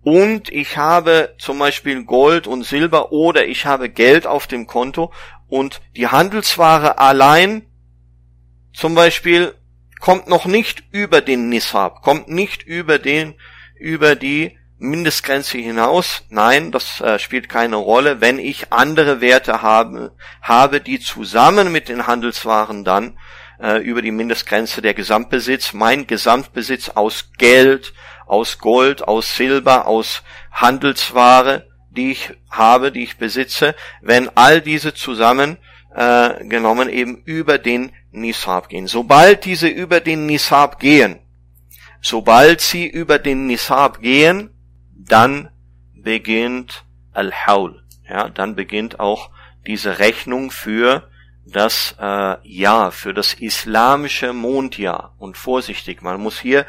und 0.05 0.51
ich 0.51 0.77
habe 0.77 1.33
zum 1.39 1.57
Beispiel 1.57 2.03
Gold 2.03 2.45
und 2.45 2.63
Silber 2.63 3.11
oder 3.11 3.47
ich 3.47 3.65
habe 3.65 3.89
Geld 3.89 4.27
auf 4.27 4.45
dem 4.45 4.67
Konto 4.67 5.11
und 5.47 5.81
die 5.95 6.07
Handelsware 6.07 6.99
allein 6.99 7.65
zum 8.71 8.93
Beispiel 8.93 9.55
kommt 9.99 10.27
noch 10.27 10.45
nicht 10.45 10.83
über 10.91 11.21
den 11.21 11.49
Nisab, 11.49 12.03
kommt 12.03 12.29
nicht 12.29 12.61
über 12.61 12.99
den, 12.99 13.33
über 13.79 14.15
die 14.15 14.55
Mindestgrenze 14.77 15.57
hinaus. 15.57 16.23
Nein, 16.29 16.71
das 16.71 17.01
äh, 17.01 17.17
spielt 17.17 17.49
keine 17.49 17.77
Rolle, 17.77 18.21
wenn 18.21 18.37
ich 18.37 18.71
andere 18.71 19.21
Werte 19.21 19.63
habe, 19.63 20.11
habe, 20.39 20.81
die 20.81 20.99
zusammen 20.99 21.71
mit 21.71 21.89
den 21.89 22.05
Handelswaren 22.05 22.83
dann 22.83 23.17
äh, 23.59 23.81
über 23.81 24.03
die 24.03 24.11
Mindestgrenze 24.11 24.83
der 24.83 24.93
Gesamtbesitz, 24.93 25.73
mein 25.73 26.05
Gesamtbesitz 26.05 26.89
aus 26.89 27.31
Geld, 27.39 27.95
aus 28.25 28.59
Gold, 28.59 29.07
aus 29.07 29.35
Silber, 29.35 29.87
aus 29.87 30.23
Handelsware, 30.51 31.67
die 31.89 32.11
ich 32.11 32.31
habe, 32.49 32.91
die 32.91 33.03
ich 33.03 33.17
besitze, 33.17 33.75
wenn 34.01 34.29
all 34.35 34.61
diese 34.61 34.93
zusammen 34.93 35.57
äh, 35.95 36.43
genommen 36.45 36.89
eben 36.89 37.21
über 37.23 37.57
den 37.57 37.91
Nisab 38.11 38.69
gehen. 38.69 38.87
Sobald 38.87 39.45
diese 39.45 39.67
über 39.67 39.99
den 39.99 40.25
Nisab 40.25 40.79
gehen, 40.79 41.19
sobald 42.01 42.61
sie 42.61 42.87
über 42.87 43.19
den 43.19 43.47
Nisab 43.47 44.01
gehen, 44.01 44.49
dann 44.93 45.49
beginnt 45.93 46.83
Al-Haul. 47.13 47.83
Ja, 48.07 48.29
dann 48.29 48.55
beginnt 48.55 48.99
auch 48.99 49.31
diese 49.65 49.99
Rechnung 49.99 50.51
für 50.51 51.09
das 51.45 51.95
äh, 51.99 52.35
Jahr, 52.47 52.91
für 52.91 53.13
das 53.13 53.33
islamische 53.33 54.33
Mondjahr. 54.33 55.15
Und 55.17 55.37
vorsichtig, 55.37 56.01
man 56.01 56.21
muss 56.21 56.39
hier 56.39 56.65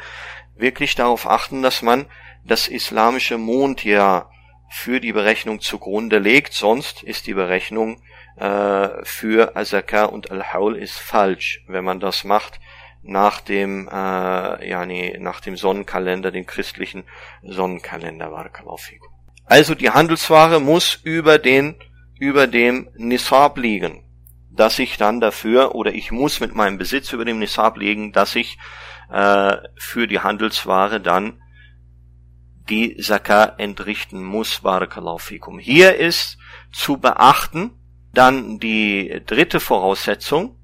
wirklich 0.59 0.95
darauf 0.95 1.27
achten, 1.27 1.61
dass 1.61 1.81
man 1.81 2.05
das 2.45 2.67
islamische 2.67 3.37
Mondjahr 3.37 4.31
für 4.69 4.99
die 4.99 5.13
Berechnung 5.13 5.61
zugrunde 5.61 6.19
legt, 6.19 6.53
sonst 6.53 7.03
ist 7.03 7.27
die 7.27 7.33
Berechnung 7.33 8.01
äh, 8.37 8.89
für 9.03 9.55
Azaka 9.55 10.05
und 10.05 10.31
Al-Haul 10.31 10.75
ist 10.75 10.97
falsch, 10.97 11.63
wenn 11.67 11.83
man 11.83 11.99
das 11.99 12.23
macht 12.23 12.59
nach 13.01 13.41
dem, 13.41 13.87
äh, 13.87 14.69
ja, 14.69 14.85
nee, 14.85 15.15
nach 15.19 15.39
dem 15.39 15.55
Sonnenkalender, 15.55 16.31
dem 16.31 16.45
christlichen 16.45 17.03
Sonnenkalender. 17.41 18.31
Also 19.45 19.75
die 19.75 19.89
Handelsware 19.89 20.59
muss 20.59 20.99
über 21.03 21.39
den, 21.39 21.75
über 22.19 22.47
dem 22.47 22.89
Nisab 22.95 23.57
liegen, 23.57 24.03
dass 24.57 24.79
ich 24.79 24.97
dann 24.97 25.21
dafür, 25.21 25.75
oder 25.75 25.93
ich 25.93 26.11
muss 26.11 26.39
mit 26.39 26.55
meinem 26.55 26.77
Besitz 26.77 27.13
über 27.13 27.25
dem 27.25 27.39
Nisab 27.39 27.77
liegen, 27.77 28.11
dass 28.11 28.35
ich 28.35 28.57
äh, 29.11 29.55
für 29.77 30.07
die 30.07 30.19
Handelsware 30.19 30.99
dann 30.99 31.39
die 32.69 32.97
Zakah 32.97 33.55
entrichten 33.57 34.23
muss, 34.23 34.59
Barakallahu 34.59 35.19
fikum. 35.19 35.59
Hier 35.59 35.95
ist 35.95 36.37
zu 36.73 36.97
beachten, 36.97 37.71
dann 38.13 38.59
die 38.59 39.21
dritte 39.25 39.59
Voraussetzung, 39.59 40.57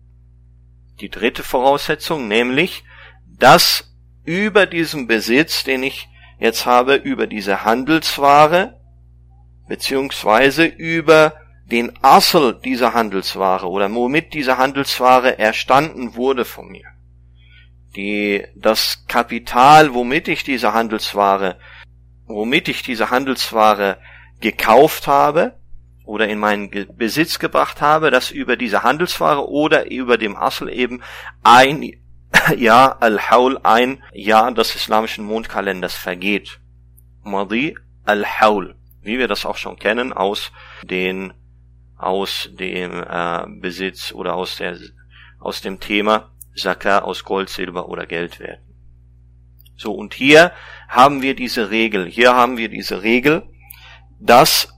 die 0.99 1.09
dritte 1.09 1.43
Voraussetzung, 1.43 2.27
nämlich, 2.27 2.83
dass 3.25 3.95
über 4.25 4.65
diesem 4.65 5.07
Besitz, 5.07 5.63
den 5.63 5.83
ich 5.83 6.09
jetzt 6.39 6.65
habe, 6.65 6.95
über 6.95 7.27
diese 7.27 7.63
Handelsware, 7.63 8.79
beziehungsweise 9.67 10.65
über 10.65 11.35
den 11.65 11.91
Assel 12.01 12.59
dieser 12.63 12.93
Handelsware 12.93 13.67
oder 13.67 13.93
womit 13.93 14.33
diese 14.33 14.57
Handelsware 14.57 15.39
erstanden 15.39 16.15
wurde 16.15 16.45
von 16.45 16.67
mir. 16.67 16.85
Die, 17.95 18.43
das 18.55 19.05
Kapital, 19.07 19.93
womit 19.93 20.27
ich 20.27 20.43
diese 20.43 20.73
Handelsware, 20.73 21.57
womit 22.25 22.67
ich 22.67 22.81
diese 22.81 23.11
Handelsware 23.11 23.99
gekauft 24.41 25.07
habe 25.07 25.59
oder 26.05 26.27
in 26.27 26.39
meinen 26.39 26.69
Besitz 26.97 27.39
gebracht 27.39 27.81
habe, 27.81 28.11
das 28.11 28.31
über 28.31 28.57
diese 28.57 28.83
Handelsware 28.83 29.47
oder 29.47 29.89
über 29.89 30.17
dem 30.17 30.35
Assel 30.35 30.69
eben 30.69 31.01
ein 31.43 31.93
Jahr 32.57 33.01
Al-Haul, 33.01 33.59
ein 33.63 34.03
Jahr 34.11 34.51
des 34.51 34.75
islamischen 34.75 35.23
Mondkalenders 35.23 35.95
vergeht. 35.95 36.59
Madi 37.21 37.77
Al-Haul, 38.03 38.75
wie 39.01 39.17
wir 39.17 39.27
das 39.27 39.45
auch 39.45 39.57
schon 39.57 39.77
kennen 39.77 40.11
aus 40.11 40.51
den 40.83 41.33
aus 42.05 42.49
dem 42.53 43.03
äh, 43.03 43.45
Besitz 43.59 44.11
oder 44.11 44.35
aus 44.35 44.57
der 44.57 44.77
aus 45.39 45.61
dem 45.61 45.79
Thema 45.79 46.31
Zakah 46.55 46.99
aus 46.99 47.23
Gold, 47.23 47.49
Silber 47.49 47.89
oder 47.89 48.05
Geldwert. 48.05 48.59
So 49.75 49.93
und 49.93 50.13
hier 50.13 50.51
haben 50.87 51.21
wir 51.21 51.35
diese 51.35 51.71
Regel. 51.71 52.05
Hier 52.05 52.35
haben 52.35 52.57
wir 52.57 52.69
diese 52.69 53.01
Regel, 53.01 53.43
dass 54.19 54.69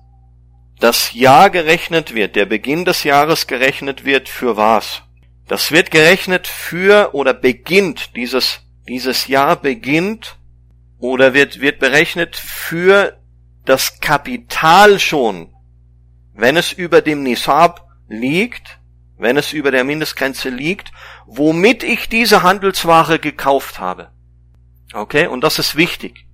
das 0.80 1.14
Jahr 1.14 1.50
gerechnet 1.50 2.16
wird, 2.16 2.36
der 2.36 2.46
Beginn 2.46 2.86
des 2.86 3.04
Jahres 3.04 3.48
gerechnet 3.48 4.06
wird 4.06 4.30
für 4.30 4.58
was? 4.58 5.04
Das 5.48 5.72
wird 5.72 5.92
gerechnet 5.92 6.48
für 6.48 7.14
oder 7.14 7.34
beginnt 7.34 8.16
dieses 8.16 8.62
dieses 8.88 9.28
Jahr 9.28 9.56
beginnt 9.56 10.38
oder 11.00 11.34
wird 11.34 11.62
wird 11.62 11.80
berechnet 11.80 12.36
für 12.36 13.20
das 13.66 14.00
Kapital 14.00 15.00
schon 15.00 15.55
wenn 16.36 16.58
es 16.58 16.74
über 16.74 17.02
dem 17.02 17.24
Nisab 17.24 17.88
liegt, 18.08 18.80
wenn 19.18 19.38
es 19.38 19.54
über 19.54 19.72
der 19.72 19.86
Mindestgrenze 19.86 20.50
liegt, 20.50 20.92
womit 21.26 21.84
ich 21.84 22.10
diese 22.10 22.44
Handelsware 22.44 23.18
gekauft 23.20 23.80
habe. 23.80 24.12
Okay, 24.94 25.28
und 25.28 25.44
das 25.44 25.58
ist 25.60 25.76
wichtig. 25.76 26.28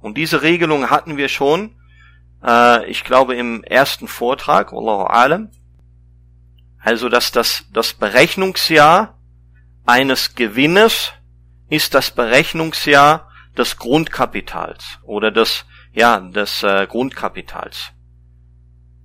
Und 0.00 0.16
diese 0.16 0.42
Regelung 0.42 0.90
hatten 0.90 1.16
wir 1.16 1.28
schon, 1.28 1.76
äh, 2.42 2.88
ich 2.90 3.04
glaube 3.04 3.36
im 3.36 3.62
ersten 3.62 4.08
Vortrag, 4.08 4.72
Allahu 4.72 5.04
Alam. 5.04 5.50
Also, 6.78 7.08
dass 7.08 7.32
das, 7.32 7.64
das 7.72 7.94
Berechnungsjahr 7.94 9.18
eines 9.84 10.34
Gewinnes 10.34 11.12
ist 11.68 11.94
das 11.94 12.10
Berechnungsjahr 12.10 13.30
des 13.58 13.76
Grundkapitals 13.76 14.98
oder 15.02 15.30
des, 15.30 15.64
ja, 15.92 16.20
des 16.20 16.62
äh, 16.62 16.86
Grundkapitals. 16.86 17.92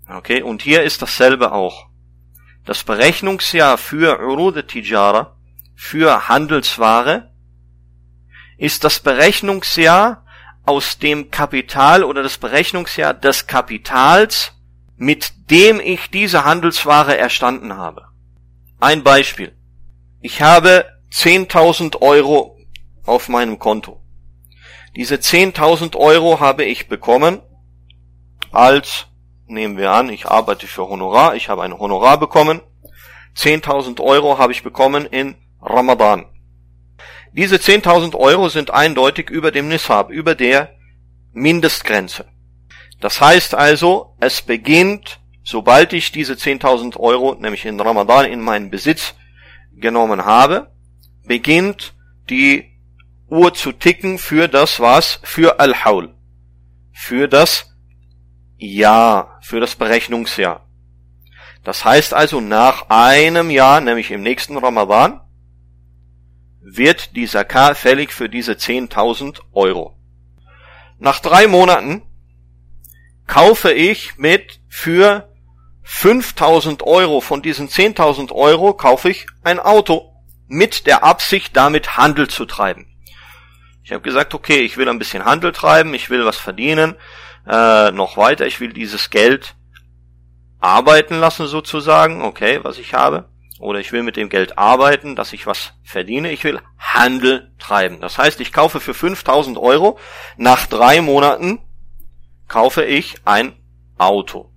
Okay, 0.07 0.41
und 0.41 0.61
hier 0.61 0.83
ist 0.83 1.01
dasselbe 1.01 1.51
auch. 1.51 1.87
Das 2.65 2.83
Berechnungsjahr 2.83 3.77
für 3.77 4.19
Urud 4.19 4.67
Tijara, 4.67 5.37
für 5.75 6.27
Handelsware, 6.27 7.31
ist 8.57 8.83
das 8.83 8.99
Berechnungsjahr 8.99 10.25
aus 10.65 10.99
dem 10.99 11.31
Kapital 11.31 12.03
oder 12.03 12.21
das 12.21 12.37
Berechnungsjahr 12.37 13.13
des 13.13 13.47
Kapitals, 13.47 14.53
mit 14.95 15.49
dem 15.49 15.79
ich 15.79 16.11
diese 16.11 16.45
Handelsware 16.45 17.17
erstanden 17.17 17.75
habe. 17.75 18.07
Ein 18.79 19.03
Beispiel. 19.03 19.55
Ich 20.21 20.41
habe 20.41 20.85
10.000 21.11 22.01
Euro 22.01 22.57
auf 23.05 23.27
meinem 23.27 23.57
Konto. 23.57 24.03
Diese 24.95 25.15
10.000 25.15 25.95
Euro 25.95 26.39
habe 26.39 26.63
ich 26.63 26.87
bekommen 26.87 27.41
als 28.51 29.07
nehmen 29.51 29.77
wir 29.77 29.91
an, 29.91 30.09
ich 30.09 30.25
arbeite 30.25 30.67
für 30.67 30.87
Honorar, 30.87 31.35
ich 31.35 31.49
habe 31.49 31.63
ein 31.63 31.77
Honorar 31.77 32.19
bekommen, 32.19 32.61
10.000 33.35 34.01
Euro 34.01 34.37
habe 34.37 34.51
ich 34.51 34.63
bekommen 34.63 35.05
in 35.05 35.35
Ramadan. 35.61 36.25
Diese 37.33 37.55
10.000 37.55 38.15
Euro 38.15 38.49
sind 38.49 38.71
eindeutig 38.71 39.29
über 39.29 39.51
dem 39.51 39.69
Nisab, 39.69 40.09
über 40.09 40.35
der 40.35 40.75
Mindestgrenze. 41.31 42.25
Das 42.99 43.21
heißt 43.21 43.55
also, 43.55 44.15
es 44.19 44.41
beginnt, 44.41 45.19
sobald 45.43 45.93
ich 45.93 46.11
diese 46.11 46.33
10.000 46.33 46.97
Euro, 46.97 47.35
nämlich 47.35 47.65
in 47.65 47.79
Ramadan, 47.79 48.25
in 48.25 48.41
meinen 48.41 48.69
Besitz 48.69 49.15
genommen 49.73 50.25
habe, 50.25 50.71
beginnt 51.25 51.93
die 52.29 52.71
Uhr 53.29 53.53
zu 53.53 53.71
ticken 53.71 54.17
für 54.17 54.49
das 54.49 54.79
was? 54.81 55.19
Für 55.23 55.59
Al-Haul. 55.59 56.13
Für 56.91 57.29
das 57.29 57.70
Jahr, 58.61 59.39
für 59.41 59.59
das 59.59 59.75
Berechnungsjahr. 59.75 60.67
Das 61.63 61.83
heißt 61.83 62.13
also, 62.13 62.41
nach 62.41 62.89
einem 62.89 63.49
Jahr, 63.49 63.81
nämlich 63.81 64.11
im 64.11 64.21
nächsten 64.21 64.57
Ramadan, 64.57 65.21
wird 66.61 67.15
die 67.15 67.27
Zakah 67.27 67.73
fällig 67.73 68.13
für 68.13 68.29
diese 68.29 68.53
10.000 68.53 69.41
Euro. 69.51 69.97
Nach 70.99 71.19
drei 71.19 71.47
Monaten 71.47 72.03
kaufe 73.27 73.71
ich 73.71 74.17
mit 74.17 74.59
für 74.69 75.29
5.000 75.85 76.83
Euro 76.83 77.21
von 77.21 77.41
diesen 77.41 77.67
10.000 77.67 78.31
Euro 78.31 78.73
kaufe 78.73 79.09
ich 79.09 79.25
ein 79.43 79.59
Auto 79.59 80.13
mit 80.47 80.85
der 80.85 81.03
Absicht, 81.03 81.57
damit 81.57 81.97
Handel 81.97 82.29
zu 82.29 82.45
treiben. 82.45 82.87
Ich 83.83 83.91
habe 83.91 84.03
gesagt, 84.03 84.33
okay, 84.35 84.59
ich 84.59 84.77
will 84.77 84.87
ein 84.87 84.99
bisschen 84.99 85.25
Handel 85.25 85.51
treiben, 85.51 85.93
ich 85.93 86.09
will 86.09 86.23
was 86.25 86.37
verdienen, 86.37 86.95
äh, 87.47 87.91
noch 87.91 88.17
weiter. 88.17 88.45
Ich 88.45 88.59
will 88.59 88.73
dieses 88.73 89.09
Geld 89.09 89.55
arbeiten 90.59 91.19
lassen 91.19 91.47
sozusagen, 91.47 92.21
okay, 92.21 92.59
was 92.63 92.77
ich 92.77 92.93
habe. 92.93 93.29
Oder 93.59 93.79
ich 93.79 93.91
will 93.91 94.03
mit 94.03 94.15
dem 94.15 94.29
Geld 94.29 94.57
arbeiten, 94.57 95.15
dass 95.15 95.33
ich 95.33 95.45
was 95.45 95.73
verdiene. 95.83 96.31
Ich 96.31 96.43
will 96.43 96.59
Handel 96.79 97.51
treiben. 97.59 98.01
Das 98.01 98.17
heißt, 98.17 98.39
ich 98.41 98.51
kaufe 98.51 98.79
für 98.79 98.93
5000 98.93 99.57
Euro. 99.57 99.99
Nach 100.37 100.65
drei 100.65 101.01
Monaten 101.01 101.59
kaufe 102.47 102.83
ich 102.83 103.15
ein 103.25 103.53
Auto. 103.97 104.51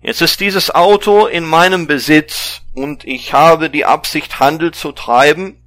Jetzt 0.00 0.22
ist 0.22 0.40
dieses 0.40 0.74
Auto 0.74 1.26
in 1.26 1.44
meinem 1.44 1.86
Besitz 1.86 2.62
und 2.74 3.04
ich 3.04 3.34
habe 3.34 3.68
die 3.68 3.84
Absicht, 3.84 4.40
Handel 4.40 4.72
zu 4.72 4.92
treiben 4.92 5.59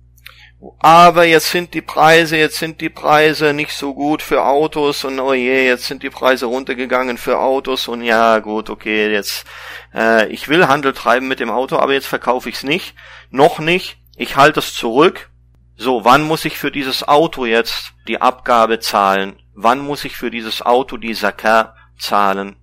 aber 0.79 1.25
jetzt 1.25 1.51
sind 1.51 1.73
die 1.73 1.81
Preise, 1.81 2.37
jetzt 2.37 2.57
sind 2.57 2.79
die 2.79 2.89
Preise 2.89 3.53
nicht 3.53 3.73
so 3.73 3.93
gut 3.93 4.21
für 4.21 4.45
Autos 4.45 5.03
und 5.03 5.19
oh 5.19 5.33
je, 5.33 5.65
jetzt 5.65 5.85
sind 5.85 6.03
die 6.03 6.09
Preise 6.09 6.45
runtergegangen 6.45 7.17
für 7.17 7.39
Autos 7.39 7.87
und 7.87 8.01
ja 8.01 8.39
gut, 8.39 8.69
okay, 8.69 9.11
jetzt 9.11 9.45
äh, 9.93 10.27
ich 10.27 10.47
will 10.47 10.67
Handel 10.67 10.93
treiben 10.93 11.27
mit 11.27 11.39
dem 11.39 11.49
Auto, 11.49 11.77
aber 11.77 11.93
jetzt 11.93 12.07
verkaufe 12.07 12.49
ich 12.49 12.55
es 12.55 12.63
nicht, 12.63 12.95
noch 13.29 13.59
nicht, 13.59 13.97
ich 14.15 14.35
halte 14.35 14.59
es 14.59 14.73
zurück. 14.73 15.29
So, 15.75 16.05
wann 16.05 16.21
muss 16.21 16.45
ich 16.45 16.57
für 16.57 16.71
dieses 16.71 17.07
Auto 17.07 17.45
jetzt 17.45 17.93
die 18.07 18.21
Abgabe 18.21 18.79
zahlen? 18.79 19.35
Wann 19.55 19.79
muss 19.79 20.05
ich 20.05 20.15
für 20.15 20.29
dieses 20.29 20.61
Auto 20.61 20.97
die 20.97 21.13
Zakah 21.13 21.75
zahlen? 21.97 22.55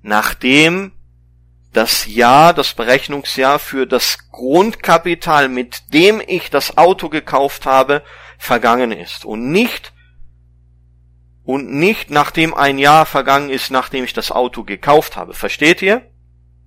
Nachdem 0.00 0.92
das 1.72 2.06
Jahr, 2.06 2.54
das 2.54 2.74
Berechnungsjahr 2.74 3.58
für 3.58 3.86
das 3.86 4.30
Grundkapital, 4.30 5.48
mit 5.48 5.92
dem 5.92 6.22
ich 6.26 6.50
das 6.50 6.78
Auto 6.78 7.08
gekauft 7.08 7.66
habe, 7.66 8.02
vergangen 8.38 8.92
ist 8.92 9.24
und 9.24 9.50
nicht 9.50 9.92
und 11.44 11.70
nicht 11.70 12.10
nachdem 12.10 12.52
ein 12.54 12.78
Jahr 12.78 13.06
vergangen 13.06 13.50
ist, 13.50 13.70
nachdem 13.70 14.04
ich 14.04 14.12
das 14.12 14.30
Auto 14.30 14.64
gekauft 14.64 15.16
habe. 15.16 15.34
Versteht 15.34 15.80
ihr? 15.82 16.02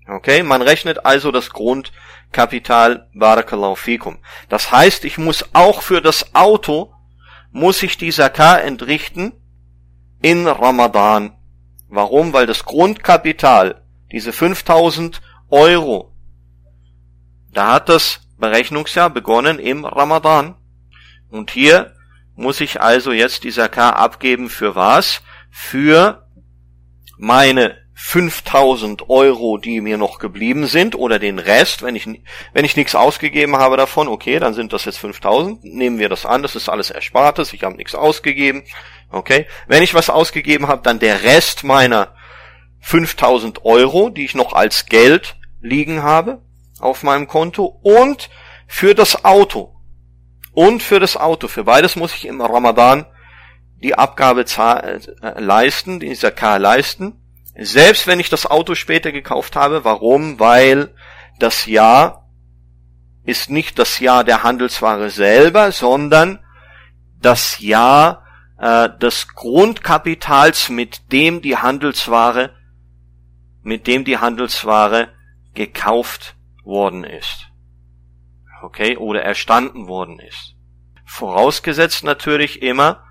Okay, 0.07 0.43
man 0.43 0.61
rechnet 0.61 1.05
also 1.05 1.31
das 1.31 1.51
Grundkapital 1.51 3.07
Barakallahu 3.13 3.75
fikum. 3.75 4.17
Das 4.49 4.71
heißt, 4.71 5.05
ich 5.05 5.17
muss 5.17 5.45
auch 5.53 5.81
für 5.81 6.01
das 6.01 6.33
Auto 6.33 6.93
muss 7.51 7.83
ich 7.83 7.97
die 7.97 8.11
Zakah 8.11 8.57
entrichten 8.57 9.33
in 10.21 10.47
Ramadan. 10.47 11.37
Warum? 11.87 12.33
Weil 12.33 12.47
das 12.47 12.65
Grundkapital 12.65 13.80
diese 14.11 14.33
5000 14.33 15.21
Euro. 15.49 16.13
Da 17.51 17.73
hat 17.73 17.89
das 17.89 18.21
Berechnungsjahr 18.37 19.09
begonnen 19.09 19.59
im 19.59 19.85
Ramadan. 19.85 20.55
Und 21.29 21.51
hier 21.51 21.93
muss 22.35 22.61
ich 22.61 22.81
also 22.81 23.11
jetzt 23.11 23.43
dieser 23.43 23.69
K 23.69 23.91
abgeben 23.91 24.49
für 24.49 24.75
was? 24.75 25.21
Für 25.49 26.27
meine 27.17 27.77
5000 27.93 29.09
Euro, 29.09 29.57
die 29.57 29.79
mir 29.79 29.97
noch 29.97 30.17
geblieben 30.17 30.65
sind, 30.65 30.95
oder 30.95 31.19
den 31.19 31.37
Rest, 31.37 31.83
wenn 31.83 31.95
ich, 31.95 32.07
wenn 32.51 32.65
ich 32.65 32.75
nichts 32.75 32.95
ausgegeben 32.95 33.57
habe 33.57 33.77
davon, 33.77 34.07
okay, 34.07 34.39
dann 34.39 34.55
sind 34.55 34.73
das 34.73 34.85
jetzt 34.85 34.97
5000, 34.97 35.63
nehmen 35.63 35.99
wir 35.99 36.09
das 36.09 36.25
an, 36.25 36.41
das 36.41 36.55
ist 36.55 36.67
alles 36.67 36.89
Erspartes, 36.89 37.53
ich 37.53 37.63
habe 37.63 37.77
nichts 37.77 37.93
ausgegeben, 37.93 38.63
okay. 39.11 39.45
Wenn 39.67 39.83
ich 39.83 39.93
was 39.93 40.09
ausgegeben 40.09 40.67
habe, 40.67 40.81
dann 40.81 40.97
der 40.97 41.23
Rest 41.23 41.63
meiner 41.63 42.15
5000 42.81 43.63
Euro, 43.63 44.09
die 44.09 44.25
ich 44.25 44.35
noch 44.35 44.53
als 44.53 44.87
Geld 44.87 45.37
liegen 45.61 46.03
habe 46.03 46.41
auf 46.79 47.03
meinem 47.03 47.27
Konto 47.27 47.65
und 47.65 48.29
für 48.67 48.95
das 48.95 49.23
Auto. 49.23 49.75
Und 50.53 50.83
für 50.83 50.99
das 50.99 51.15
Auto. 51.15 51.47
Für 51.47 51.63
beides 51.63 51.95
muss 51.95 52.13
ich 52.13 52.25
im 52.25 52.41
Ramadan 52.41 53.05
die 53.81 53.95
Abgabe 53.95 54.41
äh, 54.41 55.39
leisten, 55.39 55.99
die 55.99 56.13
Zakah 56.13 56.57
leisten. 56.57 57.13
Selbst 57.55 58.07
wenn 58.07 58.19
ich 58.19 58.29
das 58.29 58.45
Auto 58.45 58.75
später 58.75 59.11
gekauft 59.11 59.55
habe. 59.55 59.85
Warum? 59.85 60.39
Weil 60.39 60.93
das 61.39 61.65
Jahr 61.65 62.29
ist 63.23 63.49
nicht 63.49 63.79
das 63.79 63.99
Jahr 63.99 64.23
der 64.23 64.43
Handelsware 64.43 65.09
selber, 65.09 65.71
sondern 65.71 66.39
das 67.21 67.59
Jahr 67.59 68.25
äh, 68.59 68.89
des 68.99 69.27
Grundkapitals, 69.29 70.69
mit 70.69 71.11
dem 71.11 71.41
die 71.41 71.57
Handelsware, 71.57 72.51
mit 73.63 73.87
dem 73.87 74.05
die 74.05 74.17
Handelsware 74.17 75.09
gekauft 75.53 76.35
worden 76.63 77.03
ist. 77.03 77.47
Okay, 78.61 78.97
oder 78.97 79.23
erstanden 79.23 79.87
worden 79.87 80.19
ist. 80.19 80.55
Vorausgesetzt 81.05 82.03
natürlich 82.03 82.61
immer, 82.61 83.03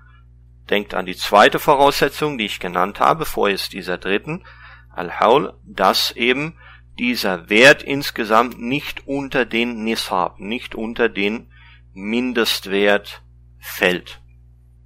denkt 0.69 0.93
an 0.93 1.05
die 1.05 1.15
zweite 1.15 1.59
Voraussetzung, 1.59 2.37
die 2.37 2.45
ich 2.45 2.59
genannt 2.59 2.99
habe, 2.99 3.25
vor 3.25 3.49
jetzt 3.49 3.73
dieser 3.73 3.97
dritten, 3.97 4.43
Al-Haul, 4.89 5.53
dass 5.65 6.11
eben 6.11 6.57
dieser 6.97 7.49
Wert 7.49 7.83
insgesamt 7.83 8.59
nicht 8.59 9.07
unter 9.07 9.45
den 9.45 9.83
Nisab, 9.83 10.39
nicht 10.39 10.75
unter 10.75 11.09
den 11.09 11.51
Mindestwert 11.93 13.23
fällt. 13.59 14.21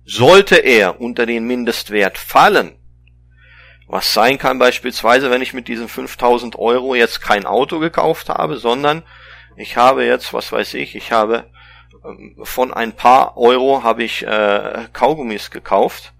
Sollte 0.03 0.55
er 0.55 1.01
unter 1.01 1.25
den 1.25 1.45
Mindestwert 1.45 2.17
fallen, 2.17 2.77
was 3.87 4.13
sein 4.13 4.37
kann 4.37 4.59
beispielsweise, 4.59 5.29
wenn 5.29 5.41
ich 5.41 5.53
mit 5.53 5.67
diesen 5.67 5.87
5000 5.87 6.57
Euro 6.57 6.95
jetzt 6.95 7.21
kein 7.21 7.45
Auto 7.45 7.79
gekauft 7.79 8.29
habe, 8.29 8.57
sondern 8.57 9.03
ich 9.55 9.77
habe 9.77 10.05
jetzt, 10.05 10.33
was 10.33 10.51
weiß 10.51 10.73
ich, 10.75 10.95
ich 10.95 11.11
habe 11.11 11.45
ähm, 12.03 12.35
von 12.43 12.73
ein 12.73 12.93
paar 12.93 13.37
Euro 13.37 13.83
habe 13.83 14.03
ich 14.03 14.25
äh, 14.25 14.87
Kaugummis 14.91 15.51
gekauft, 15.51 16.13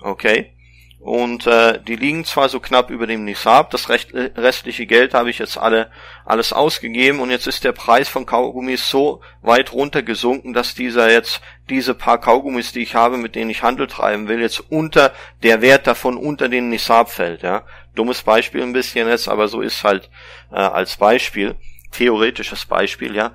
okay, 0.00 0.52
und 1.00 1.46
äh, 1.46 1.80
die 1.80 1.96
liegen 1.96 2.26
zwar 2.26 2.50
so 2.50 2.60
knapp 2.60 2.90
über 2.90 3.06
dem 3.06 3.24
Nisab, 3.24 3.70
das 3.70 3.88
recht, 3.88 4.12
äh, 4.12 4.32
restliche 4.36 4.84
Geld 4.84 5.14
habe 5.14 5.30
ich 5.30 5.38
jetzt 5.38 5.56
alle 5.56 5.90
alles 6.26 6.52
ausgegeben 6.52 7.20
und 7.20 7.30
jetzt 7.30 7.46
ist 7.46 7.64
der 7.64 7.72
Preis 7.72 8.10
von 8.10 8.26
Kaugummis 8.26 8.90
so 8.90 9.22
weit 9.40 9.72
runter 9.72 10.02
gesunken, 10.02 10.52
dass 10.52 10.74
dieser 10.74 11.10
jetzt 11.10 11.40
diese 11.70 11.94
paar 11.94 12.20
Kaugummis, 12.20 12.72
die 12.72 12.82
ich 12.82 12.94
habe, 12.94 13.16
mit 13.16 13.34
denen 13.34 13.48
ich 13.48 13.62
Handel 13.62 13.86
treiben 13.86 14.28
will, 14.28 14.40
jetzt 14.40 14.60
unter 14.70 15.12
der 15.42 15.62
Wert 15.62 15.86
davon 15.86 16.18
unter 16.18 16.50
den 16.50 16.68
Nisab 16.68 17.10
fällt. 17.10 17.42
Ja, 17.42 17.64
dummes 17.94 18.22
Beispiel 18.22 18.62
ein 18.62 18.74
bisschen 18.74 19.08
jetzt, 19.08 19.28
aber 19.28 19.48
so 19.48 19.62
ist 19.62 19.82
halt 19.82 20.10
äh, 20.52 20.56
als 20.56 20.98
Beispiel 20.98 21.56
theoretisches 21.92 22.66
Beispiel. 22.66 23.16
Ja, 23.16 23.32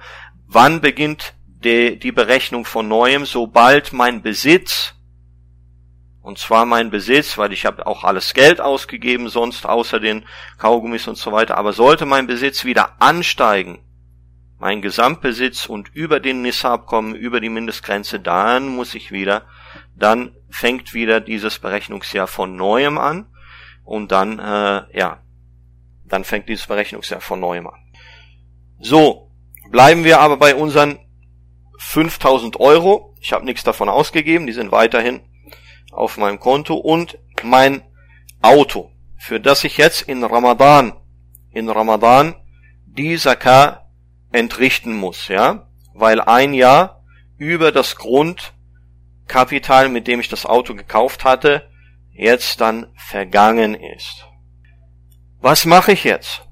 wann 0.47 0.81
beginnt 0.81 1.33
die, 1.63 1.97
die 1.97 2.11
Berechnung 2.11 2.63
von 2.63 2.87
neuem, 2.87 3.25
sobald 3.25 3.91
mein 3.91 4.21
Besitz 4.21 4.94
und 6.25 6.39
zwar 6.39 6.65
mein 6.65 6.89
Besitz, 6.89 7.37
weil 7.37 7.53
ich 7.53 7.67
habe 7.67 7.85
auch 7.85 8.03
alles 8.03 8.33
Geld 8.33 8.59
ausgegeben, 8.59 9.29
sonst 9.29 9.63
außer 9.63 9.99
den 9.99 10.25
Kaugummis 10.57 11.07
und 11.07 11.19
so 11.19 11.31
weiter. 11.31 11.55
Aber 11.55 11.71
sollte 11.71 12.07
mein 12.07 12.25
Besitz 12.25 12.65
wieder 12.65 12.99
ansteigen, 12.99 13.83
mein 14.57 14.81
Gesamtbesitz 14.81 15.67
und 15.67 15.89
über 15.93 16.19
den 16.19 16.41
Nissab 16.41 16.87
kommen, 16.87 17.13
über 17.13 17.41
die 17.41 17.49
Mindestgrenze, 17.49 18.19
dann 18.19 18.69
muss 18.69 18.95
ich 18.95 19.11
wieder, 19.11 19.43
dann 19.95 20.35
fängt 20.49 20.95
wieder 20.95 21.19
dieses 21.21 21.59
Berechnungsjahr 21.59 22.25
von 22.25 22.55
neuem 22.55 22.97
an 22.97 23.27
und 23.83 24.11
dann, 24.11 24.39
äh, 24.39 24.97
ja, 24.97 25.21
dann 26.05 26.23
fängt 26.23 26.49
dieses 26.49 26.65
Berechnungsjahr 26.65 27.21
von 27.21 27.39
neuem 27.39 27.67
an. 27.67 27.79
So, 28.79 29.29
bleiben 29.69 30.03
wir 30.03 30.21
aber 30.21 30.37
bei 30.37 30.55
unseren 30.55 30.97
5000 31.77 32.59
Euro. 32.59 33.15
Ich 33.21 33.31
habe 33.31 33.45
nichts 33.45 33.63
davon 33.63 33.89
ausgegeben, 33.89 34.47
die 34.47 34.53
sind 34.53 34.71
weiterhin 34.71 35.21
auf 35.95 36.17
meinem 36.17 36.39
Konto 36.39 36.75
und 36.75 37.17
mein 37.43 37.83
Auto, 38.41 38.91
für 39.17 39.39
das 39.39 39.63
ich 39.63 39.77
jetzt 39.77 40.03
in 40.03 40.23
Ramadan, 40.23 40.93
in 41.51 41.69
Ramadan 41.69 42.35
die 42.85 43.17
Zakah 43.17 43.89
entrichten 44.31 44.95
muss, 44.95 45.27
ja, 45.27 45.67
weil 45.93 46.21
ein 46.21 46.53
Jahr 46.53 47.03
über 47.37 47.71
das 47.71 47.95
Grundkapital, 47.95 49.89
mit 49.89 50.07
dem 50.07 50.19
ich 50.19 50.29
das 50.29 50.45
Auto 50.45 50.75
gekauft 50.75 51.23
hatte, 51.23 51.69
jetzt 52.11 52.61
dann 52.61 52.87
vergangen 52.95 53.75
ist. 53.75 54.25
Was 55.39 55.65
mache 55.65 55.91
ich 55.91 56.03
jetzt? 56.03 56.43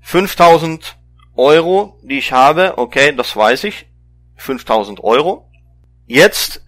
5000 0.00 0.98
Euro, 1.34 1.98
die 2.02 2.18
ich 2.18 2.32
habe, 2.32 2.78
okay, 2.78 3.14
das 3.14 3.36
weiß 3.36 3.64
ich, 3.64 3.86
5000 4.36 5.02
Euro. 5.02 5.50
Jetzt 6.06 6.65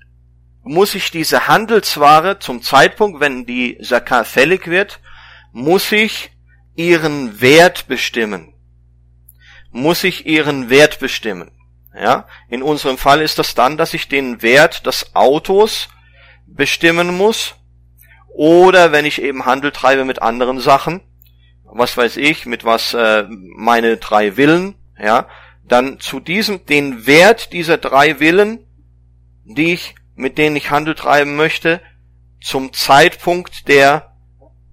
muss 0.69 0.95
ich 0.95 1.11
diese 1.11 1.49
Handelsware 1.49 2.41
zum 2.41 2.63
Zeitpunkt, 2.63 3.21
wenn 3.21 3.47
die 3.47 3.79
Zakat 3.83 4.27
fällig 4.27 4.67
wird, 4.67 5.01
muss 5.51 5.91
ich 5.93 6.31
ihren 6.75 7.41
Wert 7.41 7.89
bestimmen. 7.89 8.53
Muss 9.71 10.05
ich 10.05 10.27
ihren 10.27 10.69
Wert 10.69 11.01
bestimmen. 11.01 11.51
Ja, 11.95 12.27
in 12.49 12.63
unserem 12.63 12.99
Fall 12.99 13.23
ist 13.23 13.39
das 13.39 13.55
dann, 13.55 13.79
dass 13.79 13.95
ich 13.95 14.09
den 14.09 14.43
Wert 14.43 14.85
des 14.87 15.17
Autos 15.17 15.89
bestimmen 16.47 17.17
muss. 17.17 17.55
Oder 18.29 18.93
wenn 18.93 19.07
ich 19.07 19.23
eben 19.23 19.47
Handel 19.47 19.73
treibe 19.73 20.05
mit 20.05 20.21
anderen 20.21 20.61
Sachen, 20.61 21.01
was 21.65 21.97
weiß 21.97 22.19
ich, 22.19 22.45
mit 22.45 22.65
was 22.65 22.93
äh, 22.93 23.25
meine 23.57 23.97
drei 23.97 24.37
Willen, 24.37 24.75
ja, 25.01 25.29
dann 25.67 25.99
zu 25.99 26.21
diesem, 26.21 26.67
den 26.67 27.07
Wert 27.07 27.55
dieser 27.55 27.79
drei 27.79 28.21
Willen, 28.21 28.67
die 29.45 29.73
ich 29.73 29.95
mit 30.19 30.37
denen 30.37 30.57
ich 30.57 30.71
Handel 30.71 30.97
treiben 30.97 31.37
möchte, 31.37 31.81
zum 32.43 32.73
Zeitpunkt 32.73 33.69
der, 33.69 34.17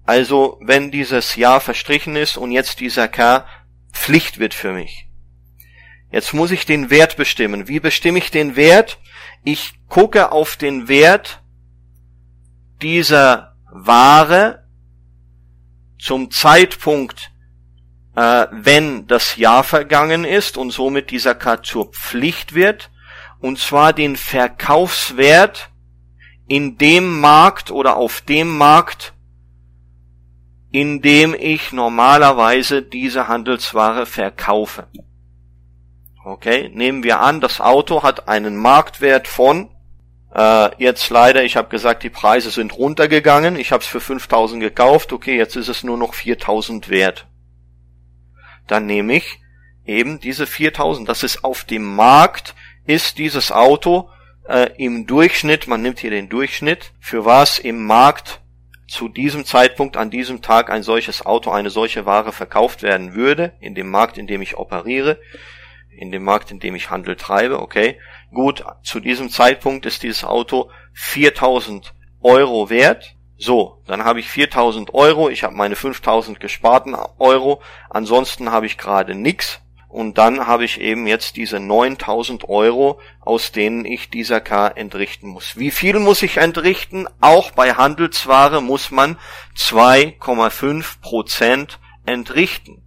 also 0.04 0.58
wenn 0.60 0.90
dieses 0.90 1.36
Jahr 1.36 1.60
verstrichen 1.60 2.16
ist 2.16 2.36
und 2.36 2.50
jetzt 2.50 2.80
dieser 2.80 3.08
K 3.08 3.46
Pflicht 3.92 4.38
wird 4.38 4.54
für 4.54 4.72
mich. 4.72 5.08
Jetzt 6.10 6.34
muss 6.34 6.50
ich 6.50 6.66
den 6.66 6.90
Wert 6.90 7.16
bestimmen. 7.16 7.68
Wie 7.68 7.80
bestimme 7.80 8.18
ich 8.18 8.30
den 8.30 8.56
Wert? 8.56 8.98
Ich 9.44 9.74
gucke 9.88 10.32
auf 10.32 10.56
den 10.56 10.88
Wert 10.88 11.42
dieser 12.82 13.54
Ware 13.70 14.64
zum 15.98 16.30
Zeitpunkt, 16.30 17.30
äh, 18.16 18.46
wenn 18.50 19.06
das 19.06 19.36
Jahr 19.36 19.62
vergangen 19.62 20.24
ist 20.24 20.56
und 20.56 20.72
somit 20.72 21.10
dieser 21.10 21.36
K 21.36 21.62
zur 21.62 21.92
Pflicht 21.92 22.54
wird 22.54 22.90
und 23.40 23.58
zwar 23.58 23.92
den 23.92 24.16
Verkaufswert 24.16 25.70
in 26.48 26.78
dem 26.78 27.20
Markt 27.20 27.70
oder 27.70 27.96
auf 27.96 28.20
dem 28.20 28.56
Markt, 28.56 29.14
in 30.70 31.00
dem 31.02 31.34
ich 31.34 31.72
normalerweise 31.72 32.82
diese 32.82 33.28
Handelsware 33.28 34.06
verkaufe. 34.06 34.88
Okay, 36.24 36.70
nehmen 36.74 37.02
wir 37.02 37.20
an, 37.20 37.40
das 37.40 37.60
Auto 37.60 38.02
hat 38.02 38.28
einen 38.28 38.56
Marktwert 38.56 39.28
von, 39.28 39.70
äh, 40.34 40.70
jetzt 40.82 41.08
leider, 41.10 41.44
ich 41.44 41.56
habe 41.56 41.68
gesagt, 41.68 42.02
die 42.02 42.10
Preise 42.10 42.50
sind 42.50 42.76
runtergegangen, 42.76 43.56
ich 43.56 43.72
habe 43.72 43.82
es 43.82 43.88
für 43.88 44.00
5000 44.00 44.60
gekauft, 44.60 45.12
okay, 45.12 45.36
jetzt 45.36 45.56
ist 45.56 45.68
es 45.68 45.84
nur 45.84 45.96
noch 45.96 46.14
4000 46.14 46.88
wert. 46.88 47.26
Dann 48.66 48.86
nehme 48.86 49.14
ich 49.14 49.38
eben 49.84 50.18
diese 50.18 50.46
4000, 50.46 51.08
das 51.08 51.22
ist 51.22 51.44
auf 51.44 51.64
dem 51.64 51.84
Markt 51.84 52.54
ist 52.86 53.18
dieses 53.18 53.52
Auto 53.52 54.08
äh, 54.48 54.70
im 54.76 55.06
Durchschnitt, 55.06 55.66
man 55.66 55.82
nimmt 55.82 55.98
hier 55.98 56.10
den 56.10 56.28
Durchschnitt, 56.28 56.92
für 57.00 57.24
was 57.24 57.58
im 57.58 57.84
Markt 57.84 58.40
zu 58.88 59.08
diesem 59.08 59.44
Zeitpunkt 59.44 59.96
an 59.96 60.10
diesem 60.10 60.42
Tag 60.42 60.70
ein 60.70 60.82
solches 60.82 61.26
Auto, 61.26 61.50
eine 61.50 61.70
solche 61.70 62.06
Ware 62.06 62.32
verkauft 62.32 62.82
werden 62.82 63.14
würde, 63.14 63.52
in 63.60 63.74
dem 63.74 63.90
Markt, 63.90 64.16
in 64.16 64.26
dem 64.26 64.42
ich 64.42 64.56
operiere, 64.56 65.18
in 65.90 66.12
dem 66.12 66.24
Markt, 66.24 66.50
in 66.50 66.60
dem 66.60 66.74
ich 66.74 66.90
Handel 66.90 67.16
treibe, 67.16 67.60
okay. 67.60 67.98
Gut, 68.32 68.64
zu 68.82 69.00
diesem 69.00 69.30
Zeitpunkt 69.30 69.86
ist 69.86 70.02
dieses 70.02 70.24
Auto 70.24 70.70
4000 70.92 71.94
Euro 72.22 72.70
wert. 72.70 73.14
So, 73.38 73.82
dann 73.86 74.04
habe 74.04 74.20
ich 74.20 74.28
4000 74.28 74.94
Euro, 74.94 75.28
ich 75.28 75.42
habe 75.42 75.54
meine 75.54 75.76
5000 75.76 76.40
gesparten 76.40 76.94
Euro, 77.18 77.60
ansonsten 77.90 78.50
habe 78.50 78.66
ich 78.66 78.78
gerade 78.78 79.14
nix 79.14 79.60
und 79.88 80.18
dann 80.18 80.46
habe 80.46 80.64
ich 80.64 80.80
eben 80.80 81.06
jetzt 81.06 81.36
diese 81.36 81.60
9000 81.60 82.48
Euro, 82.48 83.00
aus 83.20 83.52
denen 83.52 83.84
ich 83.84 84.10
dieser 84.10 84.40
K 84.40 84.68
entrichten 84.68 85.28
muss. 85.28 85.56
Wie 85.56 85.70
viel 85.70 85.98
muss 85.98 86.22
ich 86.22 86.38
entrichten? 86.38 87.06
Auch 87.20 87.52
bei 87.52 87.74
Handelsware 87.74 88.60
muss 88.60 88.90
man 88.90 89.16
2,5 89.56 91.00
Prozent 91.00 91.78
entrichten. 92.04 92.85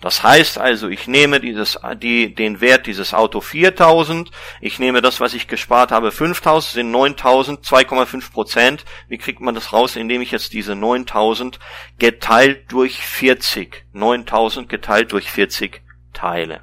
Das 0.00 0.22
heißt 0.22 0.58
also, 0.58 0.88
ich 0.88 1.06
nehme 1.06 1.40
dieses, 1.40 1.78
die, 2.02 2.34
den 2.34 2.60
Wert 2.60 2.86
dieses 2.86 3.14
Auto 3.14 3.40
4000, 3.40 4.30
ich 4.60 4.78
nehme 4.78 5.00
das, 5.00 5.20
was 5.20 5.32
ich 5.32 5.48
gespart 5.48 5.90
habe, 5.90 6.12
5000, 6.12 6.74
sind 6.74 6.90
9000, 6.90 7.64
2,5 7.64 8.32
Prozent. 8.32 8.84
Wie 9.08 9.16
kriegt 9.16 9.40
man 9.40 9.54
das 9.54 9.72
raus? 9.72 9.96
Indem 9.96 10.20
ich 10.20 10.30
jetzt 10.30 10.52
diese 10.52 10.74
9000 10.74 11.58
geteilt 11.98 12.70
durch 12.70 12.98
40, 12.98 13.86
9000 13.92 14.68
geteilt 14.68 15.12
durch 15.12 15.30
40 15.30 15.82
teile. 16.12 16.60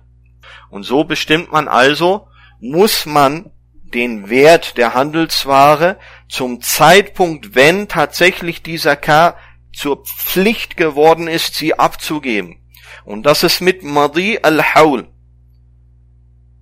Und 0.70 0.84
so 0.84 1.04
bestimmt 1.04 1.52
man 1.52 1.68
also, 1.68 2.28
muss 2.60 3.06
man 3.06 3.52
den 3.94 4.30
Wert 4.30 4.78
der 4.78 4.94
Handelsware 4.94 5.98
zum 6.28 6.62
Zeitpunkt, 6.62 7.56
wenn 7.56 7.88
tatsächlich 7.88 8.64
dieser 8.64 8.96
K 8.96 9.36
zur 9.72 10.04
Pflicht 10.06 10.78
geworden 10.78 11.28
ist, 11.28 11.56
sie 11.56 11.78
abzugeben. 11.78 12.63
Und 13.06 13.26
das 13.26 13.44
ist 13.44 13.62
mit 13.62 13.84
Madi 13.84 14.40
al-Haul. 14.42 15.08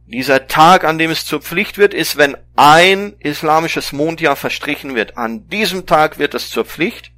Dieser 0.05 0.47
Tag, 0.47 0.83
an 0.83 0.97
dem 0.97 1.09
es 1.09 1.25
zur 1.25 1.41
Pflicht 1.41 1.77
wird, 1.77 1.93
ist, 1.93 2.17
wenn 2.17 2.35
ein 2.57 3.13
islamisches 3.19 3.93
Mondjahr 3.93 4.35
verstrichen 4.35 4.93
wird. 4.93 5.17
An 5.17 5.47
diesem 5.47 5.85
Tag 5.85 6.19
wird 6.19 6.33
es 6.33 6.49
zur 6.49 6.65
Pflicht, 6.65 7.11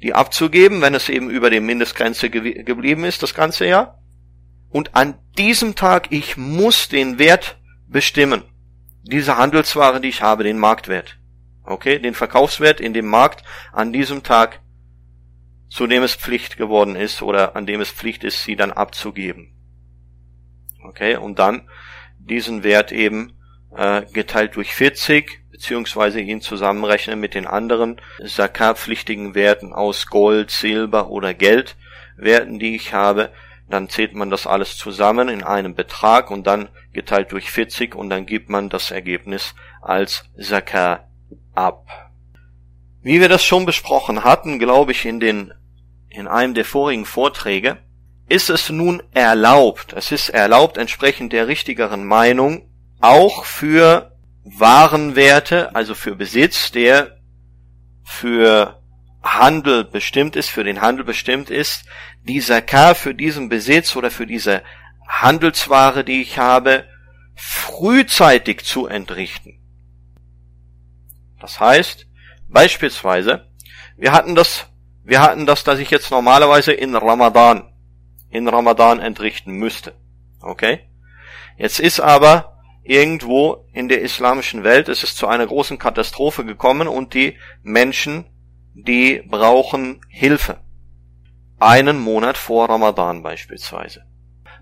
die 0.00 0.14
abzugeben, 0.14 0.80
wenn 0.80 0.94
es 0.94 1.10
eben 1.10 1.28
über 1.28 1.50
der 1.50 1.60
Mindestgrenze 1.60 2.30
ge 2.30 2.62
geblieben 2.62 3.04
ist, 3.04 3.22
das 3.22 3.34
ganze 3.34 3.66
Jahr. 3.66 3.98
Und 4.70 4.94
an 4.94 5.18
diesem 5.36 5.74
Tag, 5.74 6.08
ich 6.10 6.36
muss 6.36 6.88
den 6.88 7.18
Wert 7.18 7.58
bestimmen. 7.86 8.42
Diese 9.02 9.36
Handelsware, 9.36 10.00
die 10.00 10.08
ich 10.08 10.22
habe, 10.22 10.44
den 10.44 10.58
Marktwert. 10.58 11.18
Okay, 11.62 11.98
den 11.98 12.14
Verkaufswert 12.14 12.80
in 12.80 12.94
dem 12.94 13.06
Markt 13.06 13.44
an 13.72 13.92
diesem 13.92 14.22
Tag, 14.22 14.60
zu 15.68 15.86
dem 15.86 16.02
es 16.02 16.14
Pflicht 16.14 16.56
geworden 16.56 16.96
ist 16.96 17.22
oder 17.22 17.56
an 17.56 17.66
dem 17.66 17.80
es 17.80 17.90
Pflicht 17.90 18.24
ist, 18.24 18.44
sie 18.44 18.56
dann 18.56 18.72
abzugeben. 18.72 19.52
Okay, 20.84 21.16
und 21.16 21.38
dann 21.38 21.68
diesen 22.18 22.62
Wert 22.62 22.92
eben 22.92 23.32
äh, 23.74 24.02
geteilt 24.12 24.56
durch 24.56 24.74
40 24.74 25.44
beziehungsweise 25.50 26.20
ihn 26.20 26.40
zusammenrechnen 26.40 27.20
mit 27.20 27.34
den 27.34 27.46
anderen 27.46 28.00
Zakat-pflichtigen 28.26 29.34
Werten 29.34 29.72
aus 29.72 30.08
Gold, 30.08 30.50
Silber 30.50 31.10
oder 31.10 31.32
Geldwerten, 31.32 32.58
die 32.58 32.74
ich 32.74 32.92
habe, 32.92 33.30
dann 33.68 33.88
zählt 33.88 34.14
man 34.14 34.30
das 34.30 34.46
alles 34.46 34.76
zusammen 34.76 35.28
in 35.28 35.42
einem 35.42 35.74
Betrag 35.74 36.30
und 36.30 36.46
dann 36.46 36.68
geteilt 36.92 37.32
durch 37.32 37.50
40 37.50 37.94
und 37.94 38.10
dann 38.10 38.26
gibt 38.26 38.50
man 38.50 38.68
das 38.68 38.90
Ergebnis 38.90 39.54
als 39.80 40.28
Zakat 40.38 41.06
ab. 41.54 42.03
Wie 43.04 43.20
wir 43.20 43.28
das 43.28 43.44
schon 43.44 43.66
besprochen 43.66 44.24
hatten, 44.24 44.58
glaube 44.58 44.92
ich, 44.92 45.04
in 45.04 45.20
den, 45.20 45.52
in 46.08 46.26
einem 46.26 46.54
der 46.54 46.64
vorigen 46.64 47.04
Vorträge, 47.04 47.76
ist 48.30 48.48
es 48.48 48.70
nun 48.70 49.02
erlaubt, 49.12 49.92
es 49.92 50.10
ist 50.10 50.30
erlaubt 50.30 50.78
entsprechend 50.78 51.34
der 51.34 51.46
richtigeren 51.46 52.06
Meinung, 52.06 52.66
auch 53.02 53.44
für 53.44 54.16
Warenwerte, 54.42 55.74
also 55.76 55.94
für 55.94 56.16
Besitz, 56.16 56.72
der 56.72 57.18
für 58.04 58.80
Handel 59.22 59.84
bestimmt 59.84 60.34
ist, 60.34 60.48
für 60.48 60.64
den 60.64 60.80
Handel 60.80 61.04
bestimmt 61.04 61.50
ist, 61.50 61.84
dieser 62.22 62.62
K 62.62 62.94
für 62.94 63.14
diesen 63.14 63.50
Besitz 63.50 63.96
oder 63.96 64.10
für 64.10 64.26
diese 64.26 64.62
Handelsware, 65.06 66.04
die 66.04 66.22
ich 66.22 66.38
habe, 66.38 66.86
frühzeitig 67.34 68.64
zu 68.64 68.86
entrichten. 68.86 69.60
Das 71.38 71.60
heißt, 71.60 72.06
beispielsweise, 72.54 73.46
wir 73.98 74.12
hatten 74.12 74.34
das, 74.34 74.66
wir 75.02 75.20
hatten 75.20 75.44
das, 75.44 75.62
dass 75.62 75.78
ich 75.78 75.90
jetzt 75.90 76.10
normalerweise 76.10 76.72
in 76.72 76.96
Ramadan 76.96 77.70
in 78.34 78.48
Ramadan 78.48 78.98
entrichten 78.98 79.52
müsste. 79.52 79.94
Okay? 80.40 80.80
Jetzt 81.56 81.78
ist 81.78 82.00
aber 82.00 82.58
irgendwo 82.82 83.64
in 83.72 83.88
der 83.88 84.02
islamischen 84.02 84.64
Welt, 84.64 84.88
es 84.88 85.04
ist 85.04 85.16
zu 85.16 85.28
einer 85.28 85.46
großen 85.46 85.78
Katastrophe 85.78 86.44
gekommen 86.44 86.88
und 86.88 87.14
die 87.14 87.38
Menschen, 87.62 88.26
die 88.74 89.22
brauchen 89.24 90.00
Hilfe. 90.08 90.58
Einen 91.60 92.00
Monat 92.00 92.36
vor 92.36 92.68
Ramadan 92.68 93.22
beispielsweise. 93.22 94.04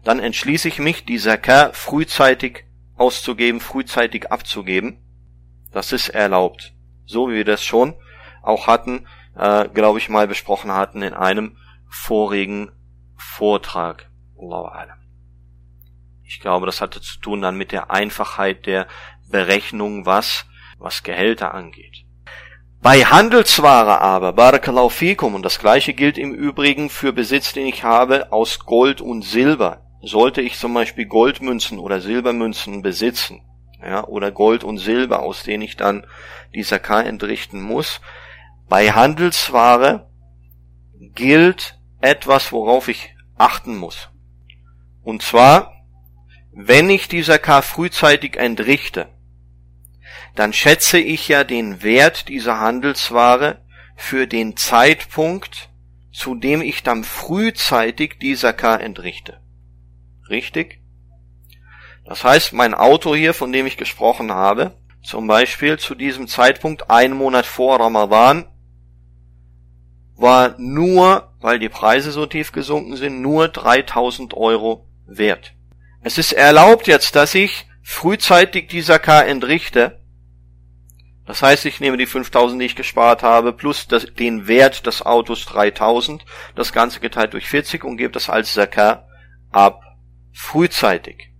Dann 0.05 0.21
entschließe 0.21 0.69
ich 0.69 0.79
mich, 0.79 1.07
die 1.07 1.19
Zakah 1.19 1.73
frühzeitig 1.73 2.65
auszugeben, 2.97 3.61
frühzeitig 3.61 4.31
abzugeben. 4.31 4.99
Das 5.73 5.93
ist 5.93 6.11
erlaubt. 6.11 6.75
So 7.13 7.29
wie 7.29 7.35
wir 7.35 7.45
das 7.45 7.63
schon 7.63 7.95
auch 8.43 8.67
hatten, 8.67 9.07
äh, 9.37 9.69
glaube 9.69 9.99
ich 9.99 10.09
mal 10.09 10.27
besprochen 10.27 10.73
hatten 10.73 11.03
in 11.03 11.15
einem 11.15 11.57
vorigen 11.89 12.73
Vortrag. 13.17 14.11
Ich 16.25 16.41
glaube, 16.41 16.67
das 16.67 16.81
hatte 16.81 17.01
zu 17.01 17.21
tun 17.21 17.43
dann 17.43 17.57
mit 17.57 17.71
der 17.71 17.91
Einfachheit 17.91 18.67
der 18.67 18.89
Berechnung, 19.31 20.07
was, 20.07 20.47
was 20.79 21.03
Gehälter 21.03 21.55
angeht. 21.55 22.05
Bei 22.81 23.05
Handelsware 23.05 24.01
aber, 24.01 24.33
Barakallahu 24.33 24.89
fikum, 24.89 25.35
und 25.35 25.45
das 25.45 25.59
gleiche 25.59 25.93
gilt 25.93 26.19
im 26.19 26.35
Übrigen 26.35 26.91
für 26.91 27.13
Besitz, 27.13 27.53
den 27.53 27.67
ich 27.67 27.85
habe 27.85 28.33
aus 28.33 28.61
Gold 28.61 29.01
und 29.01 29.23
Silber. 29.23 29.83
Sollte 30.03 30.41
ich 30.41 30.59
zum 30.59 30.75
Beispiel 30.75 31.07
Goldmünzen 31.07 31.79
oder 31.79 32.01
Silbermünzen 32.01 32.83
besitzen, 32.83 33.43
ja, 33.81 34.05
oder 34.05 34.33
Gold 34.33 34.65
und 34.65 34.79
Silber, 34.79 35.23
aus 35.23 35.45
denen 35.45 35.63
ich 35.63 35.77
dann 35.77 36.05
die 36.55 36.63
Zakah 36.63 37.03
entrichten 37.03 37.61
muss, 37.61 38.01
bei 38.69 38.93
Handelsware 38.93 40.11
gilt 41.15 41.79
etwas, 42.01 42.53
worauf 42.53 42.89
ich 42.89 43.15
achten 43.37 43.77
muss. 43.77 44.11
Und 45.03 45.23
zwar, 45.23 45.73
wenn 46.53 46.91
ich 46.91 47.09
dieser 47.09 47.39
K 47.39 47.63
frühzeitig 47.63 48.37
entrichte, 48.37 49.09
dann 50.35 50.53
schätze 50.53 50.99
ich 50.99 51.29
ja 51.29 51.45
den 51.45 51.83
Wert 51.83 52.29
dieser 52.29 52.61
Handelsware 52.61 53.63
für 53.97 54.27
den 54.27 54.57
Zeitpunkt, 54.57 55.71
zu 56.13 56.35
dem 56.35 56.63
ich 56.63 56.83
dann 56.83 57.05
frühzeitig 57.05 58.19
dieser 58.19 58.53
K 58.53 58.77
entrichte. 58.77 59.41
Richtig? 60.29 60.81
Das 62.05 62.25
heißt, 62.25 62.53
mein 62.53 62.75
Auto 62.75 63.15
hier, 63.15 63.35
von 63.35 63.53
dem 63.53 63.67
ich 63.67 63.77
gesprochen 63.77 64.33
habe, 64.33 64.77
zum 65.03 65.27
Beispiel 65.27 65.79
zu 65.79 65.95
diesem 65.95 66.29
Zeitpunkt, 66.29 66.91
einen 66.91 67.15
Monat 67.15 67.47
vor 67.47 67.81
Ramadan, 67.81 68.47
war 70.17 70.55
nur, 70.59 71.33
weil 71.41 71.59
die 71.59 71.69
Preise 71.69 72.13
so 72.13 72.27
tief 72.27 72.53
gesunken 72.53 72.97
sind, 72.97 73.21
nur 73.21 73.49
3000 73.49 74.35
Euro 74.35 74.89
wert. 75.07 75.55
Es 76.03 76.19
ist 76.19 76.33
erlaubt 76.33 76.87
jetzt, 76.87 77.17
dass 77.17 77.35
ich 77.35 77.67
frühzeitig 77.83 78.69
die 78.69 78.83
Zakah 78.83 79.23
entrichte. 79.23 80.01
Das 81.27 81.43
heißt, 81.43 81.67
ich 81.67 81.81
nehme 81.81 81.97
die 81.97 82.07
5000, 82.07 82.61
die 82.61 82.67
ich 82.67 82.77
gespart 82.77 83.23
habe, 83.23 83.53
plus 83.53 83.87
das, 83.87 84.07
den 84.07 84.49
Wert 84.49 84.87
des 84.87 85.05
Autos 85.05 85.45
3000, 85.47 86.25
das 86.55 86.73
Ganze 86.73 87.01
geteilt 87.01 87.33
durch 87.33 87.49
40 87.49 87.85
und 87.85 87.97
gebe 87.97 88.13
das 88.13 88.29
als 88.29 88.55
Zakah 88.55 89.07
ab. 89.51 89.83
Frühzeitig. 90.33 91.33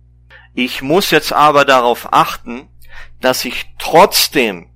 Ich 0.53 0.81
muss 0.81 1.11
jetzt 1.11 1.33
aber 1.33 1.65
darauf 1.65 2.13
achten, 2.13 2.69
dass 3.23 3.45
ich 3.45 3.73
trotzdem 3.79 4.67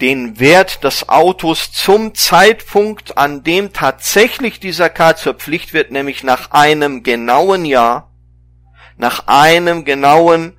den 0.00 0.40
Wert 0.40 0.82
des 0.82 1.08
Autos 1.08 1.70
zum 1.70 2.12
Zeitpunkt, 2.14 3.16
an 3.16 3.44
dem 3.44 3.72
tatsächlich 3.72 4.58
dieser 4.58 4.90
K 4.90 5.14
zur 5.14 5.34
Pflicht 5.34 5.72
wird, 5.72 5.92
nämlich 5.92 6.24
nach 6.24 6.50
einem 6.50 7.04
genauen 7.04 7.64
Jahr, 7.64 8.12
nach 8.96 9.28
einem 9.28 9.84
genauen 9.84 10.56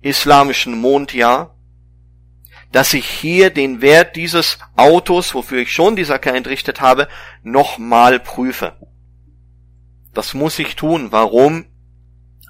islamischen 0.00 0.80
Mondjahr, 0.80 1.56
dass 2.70 2.94
ich 2.94 3.08
hier 3.08 3.50
den 3.50 3.82
Wert 3.82 4.14
dieses 4.14 4.58
Autos, 4.76 5.34
wofür 5.34 5.58
ich 5.58 5.72
schon 5.72 5.96
dieser 5.96 6.20
K 6.20 6.30
entrichtet 6.30 6.80
habe, 6.80 7.08
nochmal 7.42 8.20
prüfe. 8.20 8.76
Das 10.14 10.34
muss 10.34 10.58
ich 10.60 10.76
tun. 10.76 11.10
Warum? 11.10 11.66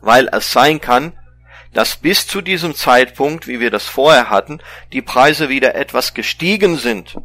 Weil 0.03 0.29
es 0.31 0.53
sein 0.53 0.79
kann, 0.81 1.14
dass 1.77 1.97
bis 1.99 2.27
zu 2.27 2.41
diesem 2.41 2.75
Zeitpunkt, 2.75 3.47
wie 3.47 3.61
wir 3.61 3.71
das 3.71 3.85
vorher 3.85 4.31
hatten, 4.31 4.61
die 4.95 5.03
Preise 5.03 5.51
wieder 5.51 5.75
etwas 5.75 6.15
gestiegen 6.15 6.79
sind. 6.79 7.19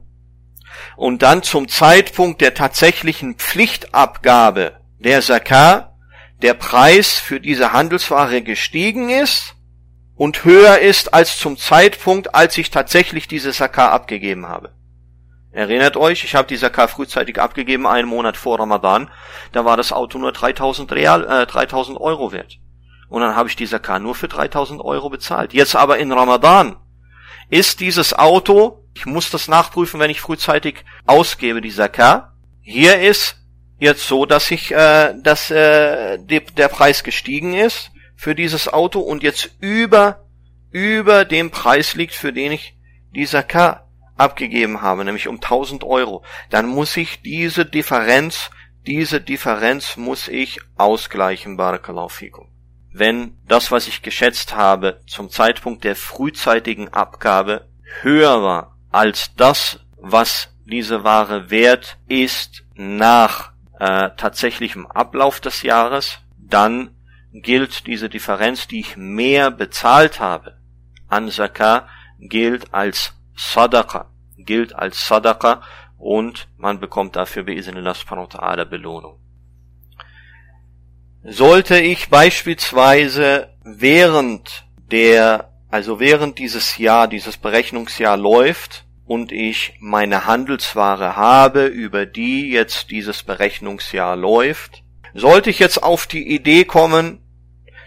Und 0.98 1.22
dann 1.22 1.42
zum 1.42 1.70
Zeitpunkt 1.70 2.42
der 2.42 2.54
tatsächlichen 2.54 3.36
Pflichtabgabe 3.36 4.74
der 5.00 5.22
Zakar 5.22 5.96
der 6.42 6.54
Preis 6.54 7.14
für 7.14 7.40
diese 7.40 7.72
Handelsware 7.72 8.42
gestiegen 8.42 9.10
ist 9.10 9.56
und 10.18 10.44
höher 10.44 10.80
ist 10.80 11.14
als 11.14 11.38
zum 11.38 11.56
Zeitpunkt, 11.56 12.36
als 12.36 12.58
ich 12.58 12.72
tatsächlich 12.72 13.30
diese 13.30 13.54
Zakar 13.54 13.94
abgegeben 13.94 14.50
habe. 14.50 14.74
Erinnert 15.54 15.96
euch, 15.96 16.26
ich 16.26 16.36
habe 16.36 16.50
die 16.50 16.58
Zakar 16.58 16.90
frühzeitig 16.90 17.40
abgegeben, 17.40 17.88
einen 17.88 18.10
Monat 18.10 18.36
vor 18.36 18.60
Ramadan, 18.60 19.10
da 19.54 19.64
war 19.64 19.78
das 19.78 19.94
Auto 19.94 20.18
nur 20.18 20.34
3000 20.34 20.92
Real, 20.92 21.24
äh, 21.24 21.46
3000 21.46 21.98
Euro 21.98 22.34
wert 22.34 22.60
und 23.12 23.20
dann 23.22 23.36
habe 23.36 23.50
ich 23.50 23.58
die 23.58 23.68
Zakat 23.68 24.02
nur 24.02 24.16
für 24.16 24.30
3000 24.30 24.80
Euro 24.80 25.10
bezahlt. 25.10 25.52
Jetzt 25.52 25.76
aber 25.76 25.98
in 25.98 26.14
Ramadan 26.14 26.78
ist 27.50 27.82
dieses 27.82 28.14
Auto, 28.18 28.86
ich 28.94 29.06
muss 29.06 29.30
das 29.30 29.50
nachprüfen, 29.50 30.00
wenn 30.00 30.10
ich 30.10 30.22
frühzeitig 30.22 30.86
ausgebe, 31.06 31.60
die 31.60 31.72
Zakat. 31.72 32.32
Hier 32.62 33.02
ist 33.02 33.36
jetzt 33.80 34.08
so, 34.08 34.26
dass 34.26 34.50
ich, 34.50 34.72
äh, 34.72 35.14
dass 35.22 35.52
äh, 35.52 36.20
die, 36.20 36.40
der 36.40 36.70
Preis 36.70 37.04
gestiegen 37.04 37.54
ist 37.54 37.92
für 38.16 38.34
dieses 38.34 38.72
Auto 38.72 39.02
und 39.02 39.24
jetzt 39.24 39.58
über 39.60 40.24
über 40.72 41.26
dem 41.26 41.52
Preis 41.52 41.96
liegt, 41.96 42.14
für 42.14 42.32
den 42.32 42.54
ich 42.54 42.78
die 43.14 43.26
Zakat 43.26 43.84
abgegeben 44.16 44.82
habe, 44.82 45.04
nämlich 45.04 45.28
um 45.28 45.36
1000 45.36 45.84
Euro. 45.84 46.24
Dann 46.50 46.66
muss 46.66 46.96
ich 46.96 47.22
diese 47.24 47.66
Differenz, 47.66 48.52
diese 48.88 49.20
Differenz 49.20 49.98
muss 49.98 50.30
ich 50.30 50.62
ausgleichen, 50.78 51.58
Barakallahu 51.58 52.08
fikum 52.08 52.51
wenn 52.94 53.38
das, 53.48 53.72
was 53.72 53.88
ich 53.88 54.02
geschätzt 54.02 54.56
habe, 54.56 55.02
zum 55.08 55.30
Zeitpunkt 55.30 55.84
der 55.84 55.96
frühzeitigen 55.96 56.90
Abgabe 56.90 57.68
höher 58.02 58.42
war 58.44 58.78
als 58.92 59.34
das, 59.36 59.80
was 59.98 60.54
diese 60.66 61.04
Ware 61.04 61.50
wert 61.50 61.98
ist 62.08 62.64
nach 62.76 63.52
äh, 63.80 64.10
tatsächlichem 64.18 64.86
Ablauf 64.88 65.40
des 65.40 65.64
Jahres, 65.64 66.20
dann 66.38 66.96
gilt 67.34 67.88
diese 67.88 68.10
Differenz, 68.10 68.68
die 68.68 68.82
ich 68.82 68.98
mehr 68.98 69.52
bezahlt 69.52 70.20
habe 70.20 70.58
an 71.08 71.30
Zakah, 71.30 71.88
gilt 72.20 72.74
als 72.74 73.14
Sadaqa, 73.36 74.12
gilt 74.38 74.74
als 74.76 75.08
Sadaqa 75.08 75.62
und 75.98 76.48
man 76.58 76.80
bekommt 76.80 77.16
dafür 77.16 77.44
Biiznillah 77.44 77.94
subhanahu 77.94 78.28
wa 78.34 78.64
Belohnung. 78.64 79.20
Sollte 81.24 81.80
ich 81.80 82.10
beispielsweise 82.10 83.50
während 83.64 84.66
der, 84.92 85.52
also 85.70 86.00
während 86.00 86.40
dieses 86.40 86.80
Jahr, 86.80 87.08
dieses 87.08 87.38
Berechnungsjahr 87.38 88.18
läuft 88.18 88.86
und 89.06 89.32
ich 89.32 89.76
meine 89.80 90.26
Handelsware 90.26 91.16
habe, 91.16 91.66
über 91.66 92.08
die 92.08 92.50
jetzt 92.50 92.90
dieses 92.90 93.22
Berechnungsjahr 93.22 94.16
läuft, 94.16 94.82
sollte 95.14 95.52
ich 95.52 95.60
jetzt 95.60 95.84
auf 95.84 96.08
die 96.08 96.28
Idee 96.34 96.66
kommen, 96.66 97.20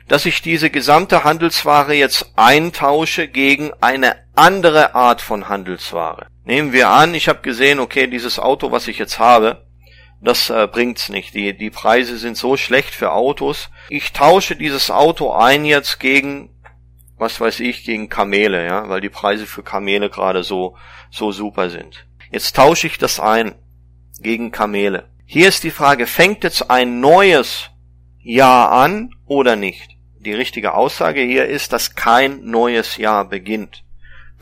dass 0.07 0.27
ich 0.27 0.40
diese 0.40 0.70
gesamte 0.70 1.25
Handelsware 1.25 1.94
jetzt 1.94 2.35
eintausche 2.37 3.27
gegen 3.27 3.73
eine 3.81 4.14
andere 4.37 4.94
Art 4.94 5.20
von 5.20 5.49
Handelsware. 5.49 6.27
Nehmen 6.44 6.73
wir 6.73 6.88
an, 6.88 7.14
ich 7.14 7.29
habe 7.29 7.40
gesehen, 7.40 7.81
okay, 7.81 8.07
dieses 8.07 8.38
Auto, 8.38 8.70
was 8.70 8.87
ich 8.87 8.99
jetzt 8.99 9.18
habe, 9.18 9.63
das 10.24 10.50
äh, 10.50 10.66
bringt's 10.66 11.08
nicht. 11.08 11.34
Die, 11.34 11.56
die 11.56 11.70
Preise 11.70 12.16
sind 12.16 12.37
so 12.37 12.56
schlecht 12.56 12.94
für 12.94 13.12
Autos. 13.12 13.70
Ich 13.90 14.12
tausche 14.12 14.56
dieses 14.56 14.90
Auto 14.90 15.32
ein 15.32 15.64
jetzt 15.64 16.00
gegen, 16.00 16.50
was 17.16 17.40
weiß 17.40 17.60
ich, 17.60 17.84
gegen 17.84 18.08
Kamele, 18.08 18.64
ja, 18.66 18.88
weil 18.88 19.00
die 19.00 19.10
Preise 19.10 19.46
für 19.46 19.62
Kamele 19.62 20.08
gerade 20.08 20.42
so, 20.42 20.76
so 21.10 21.30
super 21.30 21.70
sind. 21.70 22.06
Jetzt 22.30 22.56
tausche 22.56 22.87
ich 22.87 22.98
das 22.98 23.20
ein 23.20 23.54
gegen 24.20 24.50
Kamele. 24.50 25.10
Hier 25.26 25.48
ist 25.48 25.62
die 25.62 25.70
Frage, 25.70 26.06
fängt 26.06 26.42
jetzt 26.42 26.70
ein 26.70 27.00
neues 27.00 27.70
Jahr 28.18 28.72
an 28.72 29.10
oder 29.26 29.56
nicht? 29.56 29.90
Die 30.18 30.32
richtige 30.32 30.74
Aussage 30.74 31.20
hier 31.20 31.46
ist, 31.46 31.72
dass 31.74 31.94
kein 31.94 32.44
neues 32.44 32.96
Jahr 32.96 33.26
beginnt 33.28 33.84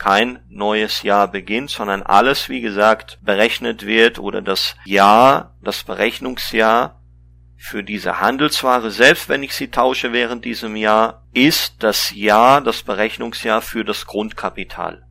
kein 0.03 0.39
neues 0.49 1.01
Jahr 1.03 1.29
beginnt, 1.29 1.69
sondern 1.69 2.03
alles, 2.03 2.49
wie 2.49 2.59
gesagt, 2.59 3.19
berechnet 3.21 3.85
wird 3.85 4.19
oder 4.19 4.41
das 4.41 4.75
Jahr, 4.83 5.55
das 5.61 5.85
Berechnungsjahr 5.85 7.01
für 7.55 7.85
diese 7.85 8.19
Handelsware, 8.19 8.91
selbst 8.91 9.29
wenn 9.29 9.43
ich 9.43 9.53
sie 9.53 9.69
tausche 9.69 10.11
während 10.11 10.43
diesem 10.43 10.75
Jahr, 10.75 11.25
ist 11.33 11.75
das 11.83 12.11
Jahr, 12.13 12.59
das 12.59 12.83
Berechnungsjahr 12.83 13.61
für 13.61 13.85
das 13.85 14.05
Grundkapital. 14.05 15.07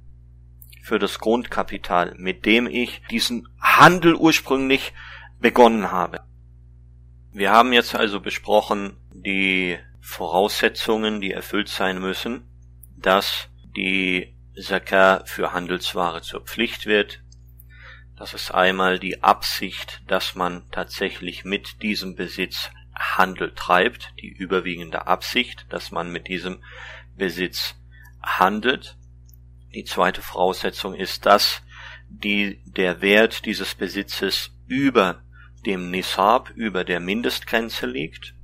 Für 0.83 0.99
das 0.99 1.19
Grundkapital, 1.19 2.13
mit 2.19 2.45
dem 2.45 2.67
ich 2.67 3.01
diesen 3.11 3.49
Handel 3.59 4.15
ursprünglich 4.15 4.93
begonnen 5.41 5.91
habe. 5.91 6.21
Wir 7.33 7.51
haben 7.51 7.73
jetzt 7.73 7.95
also 7.95 8.21
besprochen 8.21 8.99
die 9.11 9.79
Voraussetzungen, 10.03 11.23
die 11.23 11.33
erfüllt 11.33 11.69
sein 11.69 11.99
müssen, 11.99 12.47
dass 12.99 13.49
die 13.75 14.37
Zakah 14.61 15.25
für 15.25 15.53
Handelsware 15.53 16.23
zur 16.23 16.43
Pflicht 16.43 16.87
wird. 16.87 17.23
Das 18.17 18.35
ist 18.35 18.53
einmal 18.53 18.99
die 18.99 19.23
Absicht, 19.23 20.03
dass 20.07 20.35
man 20.35 20.71
tatsächlich 20.71 21.45
mit 21.45 21.83
diesem 21.83 22.15
Besitz 22.15 22.71
Handel 22.95 23.55
treibt, 23.55 24.13
die 24.21 24.29
überwiegende 24.29 25.07
Absicht, 25.07 25.67
dass 25.71 25.91
man 25.91 26.11
mit 26.11 26.29
diesem 26.29 26.63
Besitz 27.17 27.75
handelt. 28.23 28.97
Die 29.75 29.85
zweite 29.85 30.21
Voraussetzung 30.21 30.95
ist, 30.95 31.25
dass 31.27 31.63
die, 32.09 32.63
der 32.67 33.01
Wert 33.01 33.47
dieses 33.47 33.75
Besitzes 33.75 34.51
über 34.67 35.23
dem 35.65 35.91
Nisab, 35.91 36.51
über 36.51 36.85
der 36.85 37.01
Mindestgrenze 37.01 37.87
liegt. 37.87 38.35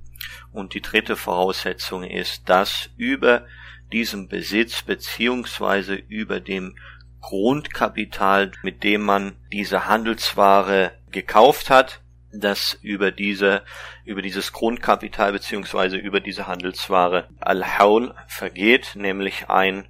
Und 0.51 0.75
die 0.75 0.81
dritte 0.81 1.17
Voraussetzung 1.17 2.03
ist, 2.05 2.49
dass 2.49 2.91
über 2.97 3.47
diesem 3.93 4.29
Besitz 4.29 4.83
beziehungsweise 4.83 5.95
über 5.95 6.41
dem 6.41 6.77
Grundkapital, 7.21 8.53
mit 8.63 8.85
dem 8.85 9.03
man 9.03 9.37
diese 9.53 9.87
Handelsware 9.87 10.93
gekauft 11.11 11.71
hat, 11.71 12.01
das 12.33 12.79
über 12.83 13.11
diese, 13.11 13.63
über 14.05 14.23
dieses 14.23 14.53
Grundkapital 14.53 15.33
beziehungsweise 15.33 15.97
über 15.97 16.21
diese 16.21 16.47
Handelsware 16.47 17.29
Al-Haul 17.41 18.15
vergeht, 18.27 18.93
nämlich 18.95 19.49
ein 19.49 19.89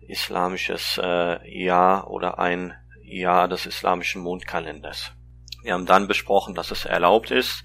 islamisches 0.00 1.00
äh, 1.02 1.62
Jahr 1.62 2.08
oder 2.10 2.38
ein 2.38 2.74
Jahr 3.02 3.48
des 3.48 3.66
islamischen 3.66 4.22
Mondkalenders. 4.22 5.12
Wir 5.62 5.74
haben 5.74 5.86
dann 5.86 6.08
besprochen, 6.08 6.54
dass 6.54 6.70
es 6.70 6.84
erlaubt 6.84 7.30
ist, 7.30 7.64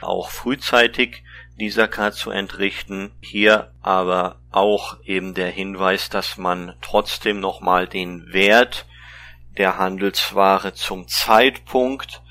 auch 0.00 0.30
frühzeitig 0.30 1.23
die 1.58 1.70
Zakat 1.70 2.14
zu 2.14 2.30
entrichten. 2.30 3.12
Hier 3.20 3.72
aber 3.80 4.40
auch 4.50 4.98
eben 5.04 5.34
der 5.34 5.50
Hinweis, 5.50 6.08
dass 6.08 6.36
man 6.36 6.74
trotzdem 6.80 7.40
nochmal 7.40 7.86
den 7.86 8.32
Wert 8.32 8.86
der 9.56 9.78
Handelsware 9.78 10.74
zum 10.74 11.06
Zeitpunkt 11.06 12.22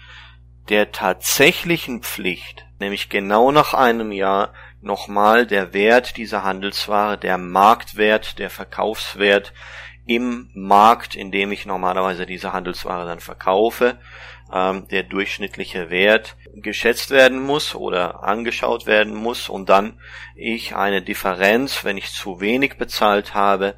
der 0.70 0.92
tatsächlichen 0.92 2.02
Pflicht, 2.02 2.66
nämlich 2.80 3.10
genau 3.10 3.52
nach 3.52 3.74
einem 3.74 4.12
Jahr, 4.12 4.54
nochmal 4.82 5.48
der 5.48 5.74
Wert 5.74 6.18
dieser 6.18 6.44
Handelsware, 6.44 7.18
der 7.18 7.38
Marktwert, 7.38 8.38
der 8.40 8.50
Verkaufswert 8.50 9.54
im 10.06 10.50
Markt, 10.54 11.16
in 11.16 11.32
dem 11.32 11.52
ich 11.52 11.66
normalerweise 11.66 12.26
diese 12.26 12.52
Handelsware 12.52 13.06
dann 13.06 13.22
verkaufe, 13.22 13.98
ähm, 14.52 14.88
der 14.90 15.04
durchschnittliche 15.04 15.90
Wert 15.90 16.36
geschätzt 16.56 17.10
werden 17.10 17.42
muss 17.42 17.76
oder 17.76 18.24
angeschaut 18.24 18.86
werden 18.86 19.16
muss 19.16 19.50
und 19.50 19.70
dann 19.70 20.00
ich 20.36 20.76
eine 20.76 21.02
Differenz, 21.02 21.84
wenn 21.84 21.98
ich 21.98 22.12
zu 22.12 22.39
wenig 22.39 22.78
bezahlt 22.78 23.34
habe, 23.34 23.76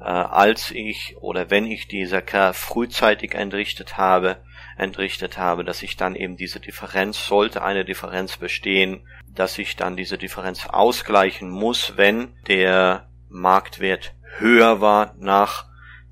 äh, 0.00 0.04
als 0.04 0.70
ich 0.70 1.16
oder 1.18 1.50
wenn 1.50 1.66
ich 1.66 1.88
die 1.88 2.06
Zakat 2.06 2.56
frühzeitig 2.56 3.34
entrichtet 3.34 3.96
habe, 3.96 4.38
entrichtet 4.76 5.38
habe, 5.38 5.64
dass 5.64 5.82
ich 5.82 5.96
dann 5.96 6.14
eben 6.14 6.36
diese 6.36 6.60
Differenz, 6.60 7.26
sollte 7.26 7.62
eine 7.62 7.84
Differenz 7.84 8.36
bestehen, 8.36 9.06
dass 9.28 9.58
ich 9.58 9.76
dann 9.76 9.96
diese 9.96 10.18
Differenz 10.18 10.66
ausgleichen 10.66 11.48
muss, 11.48 11.96
wenn 11.96 12.34
der 12.46 13.08
Marktwert 13.28 14.14
höher 14.38 14.80
war 14.80 15.14
nach 15.18 15.66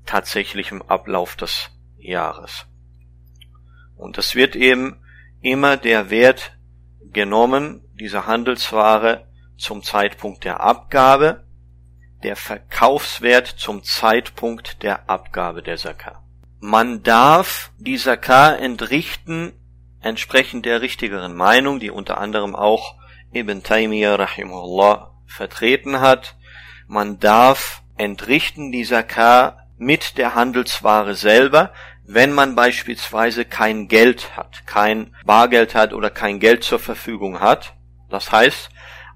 tatsächlichem 0.05 0.81
Ablauf 0.81 1.35
des 1.35 1.71
Jahres. 1.97 2.67
Und 3.95 4.17
es 4.17 4.35
wird 4.35 4.55
eben 4.55 4.99
immer 5.45 5.77
der 5.77 6.09
Wert 6.09 6.57
genommen, 7.13 7.81
dieser 7.93 8.25
Handelsware 8.25 9.27
zum 9.57 9.83
Zeitpunkt 9.83 10.43
der 10.43 10.61
Abgabe, 10.61 11.45
der 12.23 12.35
Verkaufswert 12.35 13.47
zum 13.47 13.83
Zeitpunkt 13.83 14.81
der 14.81 15.07
Abgabe 15.07 15.61
der 15.61 15.77
Zakah. 15.77 16.23
Man 16.59 17.03
darf 17.03 17.71
die 17.77 17.97
Zakah 17.97 18.55
entrichten 18.55 19.53
entsprechend 20.01 20.65
der 20.65 20.81
richtigeren 20.81 21.35
Meinung, 21.35 21.79
die 21.79 21.91
unter 21.91 22.17
anderem 22.17 22.55
auch 22.55 22.95
Ibn 23.31 23.61
Taymiyyah 23.61 24.15
rahimahullah 24.15 25.11
vertreten 25.27 25.99
hat. 25.99 26.37
Man 26.87 27.19
darf 27.19 27.83
entrichten 27.97 28.71
die 28.71 28.83
Zakah 28.83 29.59
mit 29.77 30.17
der 30.17 30.33
Handelsware 30.33 31.13
selber, 31.13 31.71
wenn 32.07 32.33
man 32.33 32.55
beispielsweise 32.55 33.45
kein 33.45 33.87
Geld 33.87 34.37
hat, 34.37 34.65
kein 34.67 35.15
Bargeld 35.25 35.73
hat 35.73 35.93
oder 35.93 36.09
kein 36.09 36.39
Geld 36.39 36.63
zur 36.63 36.79
Verfügung 36.79 37.39
hat. 37.39 37.73
Das 38.09 38.31
heißt, 38.31 38.69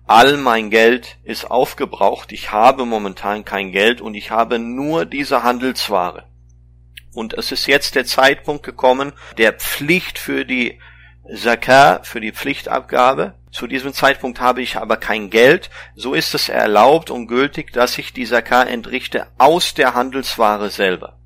all 0.07 0.37
mein 0.37 0.71
Geld 0.71 1.17
ist 1.23 1.49
aufgebraucht, 1.49 2.31
ich 2.31 2.51
habe 2.51 2.85
momentan 2.85 3.45
kein 3.45 3.71
Geld 3.71 4.01
und 4.01 4.15
ich 4.15 4.31
habe 4.31 4.57
nur 4.57 5.05
diese 5.05 5.43
Handelsware. 5.43 6.25
Und 7.13 7.35
es 7.35 7.51
ist 7.51 7.67
jetzt 7.67 7.95
der 7.95 8.05
Zeitpunkt 8.05 8.63
gekommen, 8.63 9.13
der 9.37 9.53
Pflicht 9.53 10.17
für 10.17 10.45
die 10.45 10.79
Zakah, 11.35 12.01
für 12.03 12.21
die 12.21 12.31
Pflichtabgabe. 12.31 13.35
Zu 13.51 13.67
diesem 13.67 13.93
Zeitpunkt 13.93 14.39
habe 14.39 14.61
ich 14.61 14.77
aber 14.77 14.97
kein 14.97 15.29
Geld. 15.29 15.69
So 15.95 16.13
ist 16.13 16.33
es 16.33 16.49
erlaubt 16.49 17.11
und 17.11 17.27
gültig, 17.27 17.71
dass 17.73 17.97
ich 17.97 18.13
die 18.13 18.25
Zakah 18.25 18.63
entrichte 18.63 19.27
aus 19.37 19.73
der 19.75 19.93
Handelsware 19.93 20.69
selber. 20.69 21.18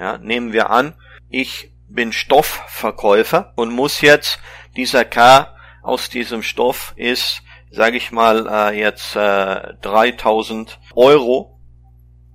Ja, 0.00 0.16
nehmen 0.16 0.54
wir 0.54 0.70
an, 0.70 0.94
ich 1.28 1.72
bin 1.86 2.14
Stoffverkäufer 2.14 3.52
und 3.56 3.70
muss 3.70 4.00
jetzt 4.00 4.38
dieser 4.74 5.04
K 5.04 5.54
aus 5.82 6.08
diesem 6.08 6.42
Stoff 6.42 6.94
ist, 6.96 7.42
sage 7.70 7.98
ich 7.98 8.10
mal, 8.10 8.48
äh, 8.48 8.80
jetzt 8.80 9.14
äh, 9.14 9.74
3000 9.82 10.80
Euro 10.94 11.60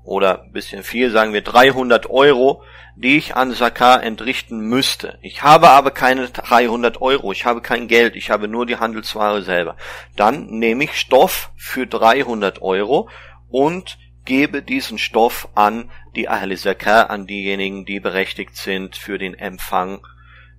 oder 0.03 0.43
ein 0.43 0.51
bisschen 0.51 0.83
viel, 0.83 1.09
sagen 1.09 1.33
wir 1.33 1.41
300 1.41 2.07
Euro, 2.07 2.61
die 2.95 3.17
ich 3.17 3.35
an 3.35 3.51
Zakar 3.51 4.03
entrichten 4.03 4.59
müsste. 4.59 5.17
Ich 5.23 5.41
habe 5.41 5.69
aber 5.69 5.89
keine 5.89 6.29
300 6.29 7.01
Euro, 7.01 7.31
ich 7.31 7.45
habe 7.45 7.61
kein 7.61 7.87
Geld, 7.87 8.15
ich 8.15 8.29
habe 8.29 8.47
nur 8.47 8.67
die 8.67 8.77
Handelsware 8.77 9.41
selber. 9.41 9.75
Dann 10.15 10.45
nehme 10.45 10.83
ich 10.83 10.99
Stoff 10.99 11.49
für 11.55 11.87
300 11.87 12.61
Euro 12.61 13.09
und 13.49 13.97
gebe 14.25 14.61
diesen 14.61 14.97
Stoff 14.97 15.47
an 15.55 15.91
die 16.15 16.27
Ahle 16.27 16.57
Zakah, 16.57 17.03
an 17.03 17.27
diejenigen, 17.27 17.85
die 17.85 17.99
berechtigt 17.99 18.57
sind 18.57 18.95
für 18.95 19.17
den 19.17 19.33
Empfang 19.33 20.05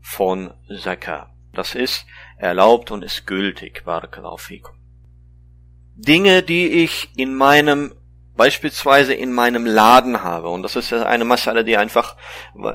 von 0.01 0.55
Zakat. 0.69 1.29
Das 1.53 1.75
ist 1.75 2.07
erlaubt 2.39 2.91
und 2.91 3.03
ist 3.03 3.27
gültig. 3.27 3.85
Barakallahu. 3.85 4.39
Dinge, 5.95 6.43
die 6.43 6.69
ich 6.85 7.11
in 7.17 7.35
meinem 7.35 7.95
beispielsweise 8.37 9.15
in 9.15 9.33
meinem 9.33 9.65
Laden 9.65 10.23
habe 10.23 10.51
und 10.51 10.63
das 10.63 10.77
ist 10.77 10.93
eine 10.93 11.25
Masse, 11.25 11.65
die 11.65 11.79
einfach 11.79 12.17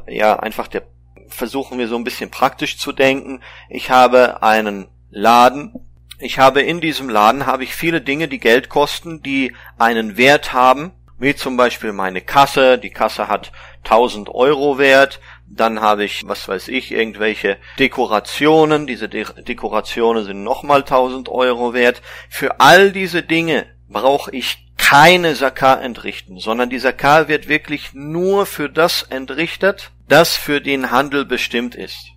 ja 0.07 0.39
einfach 0.39 0.67
der 0.67 0.87
versuchen 1.27 1.77
wir 1.77 1.87
so 1.87 1.95
ein 1.95 2.03
bisschen 2.03 2.29
praktisch 2.29 2.77
zu 2.77 2.91
denken. 2.91 3.41
Ich 3.69 3.89
habe 3.89 4.43
einen 4.43 4.87
Laden. 5.09 5.73
Ich 6.21 6.37
habe 6.37 6.61
in 6.61 6.81
diesem 6.81 7.09
Laden 7.09 7.47
habe 7.47 7.63
ich 7.63 7.75
viele 7.75 7.99
Dinge, 7.99 8.27
die 8.27 8.39
Geld 8.39 8.69
kosten, 8.69 9.23
die 9.23 9.55
einen 9.79 10.17
Wert 10.17 10.53
haben, 10.53 10.91
wie 11.17 11.35
zum 11.35 11.57
Beispiel 11.57 11.93
meine 11.93 12.21
Kasse. 12.21 12.77
Die 12.77 12.91
Kasse 12.91 13.27
hat 13.27 13.51
1000 13.85 14.29
Euro 14.29 14.77
Wert. 14.77 15.19
Dann 15.47 15.81
habe 15.81 16.03
ich, 16.03 16.21
was 16.27 16.47
weiß 16.47 16.67
ich, 16.67 16.91
irgendwelche 16.91 17.57
Dekorationen. 17.79 18.85
Diese 18.85 19.09
De 19.09 19.25
Dekorationen 19.41 20.23
sind 20.23 20.43
nochmal 20.43 20.81
1000 20.81 21.27
Euro 21.27 21.73
wert. 21.73 22.03
Für 22.29 22.59
all 22.59 22.91
diese 22.91 23.23
Dinge 23.23 23.65
brauche 23.89 24.31
ich 24.31 24.67
keine 24.77 25.35
Sakar 25.35 25.81
entrichten, 25.81 26.37
sondern 26.37 26.69
die 26.69 26.79
Sakar 26.79 27.27
wird 27.27 27.47
wirklich 27.47 27.93
nur 27.93 28.45
für 28.45 28.69
das 28.69 29.03
entrichtet, 29.03 29.91
das 30.07 30.35
für 30.35 30.61
den 30.61 30.91
Handel 30.91 31.25
bestimmt 31.25 31.73
ist. 31.73 32.11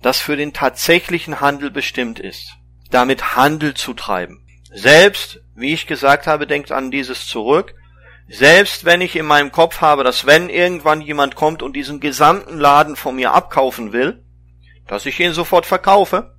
Das 0.00 0.20
für 0.20 0.36
den 0.36 0.52
tatsächlichen 0.52 1.40
Handel 1.40 1.70
bestimmt 1.72 2.20
ist. 2.20 2.57
Damit 2.90 3.36
Handel 3.36 3.74
zu 3.74 3.94
treiben. 3.94 4.44
Selbst, 4.72 5.40
wie 5.54 5.72
ich 5.72 5.86
gesagt 5.86 6.26
habe, 6.26 6.46
denkt 6.46 6.72
an 6.72 6.90
dieses 6.90 7.26
zurück, 7.26 7.74
selbst 8.28 8.84
wenn 8.84 9.00
ich 9.00 9.16
in 9.16 9.26
meinem 9.26 9.52
Kopf 9.52 9.80
habe, 9.80 10.04
dass 10.04 10.26
wenn 10.26 10.50
irgendwann 10.50 11.00
jemand 11.00 11.34
kommt 11.34 11.62
und 11.62 11.74
diesen 11.74 11.98
gesamten 11.98 12.58
Laden 12.58 12.94
von 12.94 13.16
mir 13.16 13.32
abkaufen 13.32 13.92
will, 13.92 14.22
dass 14.86 15.06
ich 15.06 15.18
ihn 15.18 15.32
sofort 15.32 15.64
verkaufe. 15.64 16.34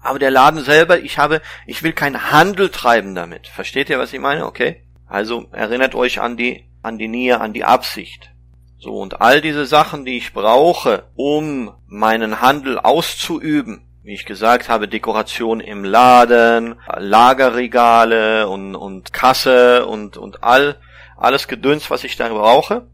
Aber 0.00 0.20
der 0.20 0.30
Laden 0.30 0.62
selber, 0.62 1.00
ich 1.00 1.18
habe, 1.18 1.42
ich 1.66 1.82
will 1.82 1.92
keinen 1.92 2.30
Handel 2.30 2.68
treiben 2.68 3.16
damit. 3.16 3.48
Versteht 3.48 3.90
ihr, 3.90 3.98
was 3.98 4.12
ich 4.12 4.20
meine? 4.20 4.46
Okay? 4.46 4.84
Also 5.08 5.48
erinnert 5.50 5.96
euch 5.96 6.20
an 6.20 6.36
die, 6.36 6.64
an 6.82 6.98
die 6.98 7.08
Nähe, 7.08 7.40
an 7.40 7.52
die 7.52 7.64
Absicht. 7.64 8.30
So, 8.78 8.98
und 8.98 9.20
all 9.20 9.40
diese 9.40 9.66
Sachen, 9.66 10.04
die 10.04 10.16
ich 10.16 10.32
brauche, 10.32 11.08
um 11.16 11.72
meinen 11.86 12.40
Handel 12.40 12.78
auszuüben, 12.78 13.85
wie 14.06 14.14
ich 14.14 14.24
gesagt 14.24 14.68
habe, 14.68 14.86
Dekoration 14.86 15.58
im 15.58 15.82
Laden, 15.82 16.76
Lagerregale 16.96 18.48
und, 18.48 18.76
und 18.76 19.12
Kasse 19.12 19.84
und, 19.84 20.16
und 20.16 20.44
all, 20.44 20.76
alles 21.16 21.48
Gedöns, 21.48 21.90
was 21.90 22.04
ich 22.04 22.14
da 22.14 22.28
brauche. 22.28 22.86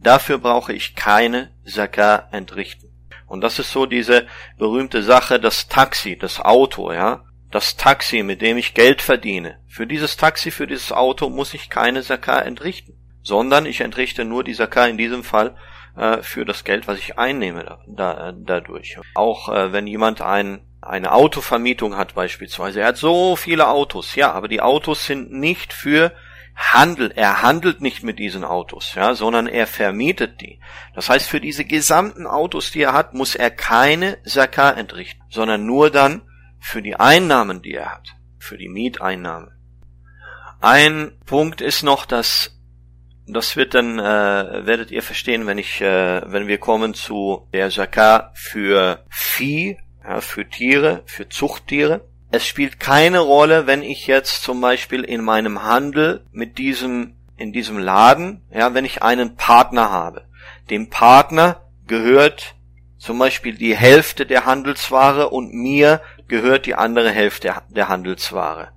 Dafür 0.00 0.38
brauche 0.38 0.72
ich 0.72 0.94
keine 0.94 1.50
Zakah 1.66 2.28
entrichten. 2.32 2.88
Und 3.26 3.42
das 3.42 3.58
ist 3.58 3.72
so 3.72 3.84
diese 3.84 4.26
berühmte 4.56 5.02
Sache, 5.02 5.38
das 5.38 5.68
Taxi, 5.68 6.16
das 6.16 6.40
Auto, 6.40 6.92
ja. 6.92 7.24
Das 7.50 7.76
Taxi, 7.76 8.22
mit 8.22 8.40
dem 8.40 8.56
ich 8.56 8.72
Geld 8.72 9.02
verdiene. 9.02 9.58
Für 9.68 9.86
dieses 9.86 10.16
Taxi, 10.16 10.50
für 10.50 10.66
dieses 10.66 10.92
Auto 10.92 11.28
muss 11.28 11.52
ich 11.52 11.68
keine 11.68 12.02
Zakah 12.02 12.40
entrichten. 12.40 12.94
Sondern 13.22 13.66
ich 13.66 13.82
entrichte 13.82 14.24
nur 14.24 14.42
die 14.42 14.54
Zakah 14.54 14.86
in 14.86 14.96
diesem 14.96 15.24
Fall 15.24 15.56
äh, 15.96 16.22
für 16.22 16.44
das 16.44 16.64
Geld, 16.64 16.88
was 16.88 16.98
ich 16.98 17.18
einnehme 17.18 17.64
da, 17.64 17.78
da, 17.86 18.32
dadurch. 18.32 18.98
Auch 19.14 19.48
äh, 19.48 19.72
wenn 19.72 19.86
jemand 19.86 20.20
ein, 20.20 20.60
eine 20.80 21.12
Autovermietung 21.12 21.96
hat 21.96 22.14
beispielsweise. 22.14 22.80
Er 22.80 22.88
hat 22.88 22.96
so 22.96 23.36
viele 23.36 23.68
Autos, 23.68 24.14
ja, 24.14 24.32
aber 24.32 24.48
die 24.48 24.60
Autos 24.60 25.06
sind 25.06 25.32
nicht 25.32 25.72
für 25.72 26.12
Handel. 26.54 27.12
Er 27.14 27.42
handelt 27.42 27.80
nicht 27.80 28.02
mit 28.02 28.18
diesen 28.18 28.44
Autos, 28.44 28.94
ja, 28.94 29.14
sondern 29.14 29.46
er 29.46 29.66
vermietet 29.66 30.40
die. 30.40 30.60
Das 30.94 31.08
heißt, 31.08 31.28
für 31.28 31.40
diese 31.40 31.64
gesamten 31.64 32.26
Autos, 32.26 32.70
die 32.70 32.82
er 32.82 32.92
hat, 32.92 33.14
muss 33.14 33.34
er 33.34 33.50
keine 33.50 34.22
Zakah 34.24 34.70
entrichten, 34.70 35.22
sondern 35.30 35.66
nur 35.66 35.90
dann 35.90 36.22
für 36.60 36.80
die 36.80 36.96
Einnahmen, 36.96 37.60
die 37.60 37.74
er 37.74 37.92
hat, 37.92 38.14
für 38.38 38.56
die 38.56 38.68
Mieteinnahmen. 38.68 39.50
Ein 40.60 41.12
Punkt 41.26 41.60
ist 41.60 41.82
noch, 41.82 42.06
dass 42.06 42.53
das 43.26 43.56
wird 43.56 43.74
dann, 43.74 43.98
äh, 43.98 44.66
werdet 44.66 44.90
ihr 44.90 45.02
verstehen, 45.02 45.46
wenn 45.46 45.58
ich, 45.58 45.80
äh, 45.80 46.20
wenn 46.26 46.46
wir 46.46 46.58
kommen 46.58 46.94
zu 46.94 47.46
der 47.52 47.70
Zakah 47.70 48.30
für 48.34 49.04
Vieh, 49.08 49.78
ja, 50.02 50.20
für 50.20 50.48
Tiere, 50.48 51.02
für 51.06 51.28
Zuchttiere. 51.28 52.06
Es 52.30 52.46
spielt 52.46 52.80
keine 52.80 53.20
Rolle, 53.20 53.66
wenn 53.66 53.82
ich 53.82 54.06
jetzt 54.06 54.42
zum 54.42 54.60
Beispiel 54.60 55.04
in 55.04 55.22
meinem 55.22 55.62
Handel 55.62 56.24
mit 56.32 56.58
diesem, 56.58 57.14
in 57.36 57.52
diesem 57.52 57.78
Laden, 57.78 58.42
ja, 58.50 58.74
wenn 58.74 58.84
ich 58.84 59.02
einen 59.02 59.36
Partner 59.36 59.90
habe. 59.90 60.26
Dem 60.68 60.90
Partner 60.90 61.62
gehört 61.86 62.54
zum 62.98 63.18
Beispiel 63.18 63.54
die 63.54 63.76
Hälfte 63.76 64.26
der 64.26 64.46
Handelsware 64.46 65.30
und 65.30 65.52
mir 65.52 66.00
gehört 66.28 66.66
die 66.66 66.74
andere 66.74 67.10
Hälfte 67.10 67.54
der 67.68 67.88
Handelsware. 67.88 68.70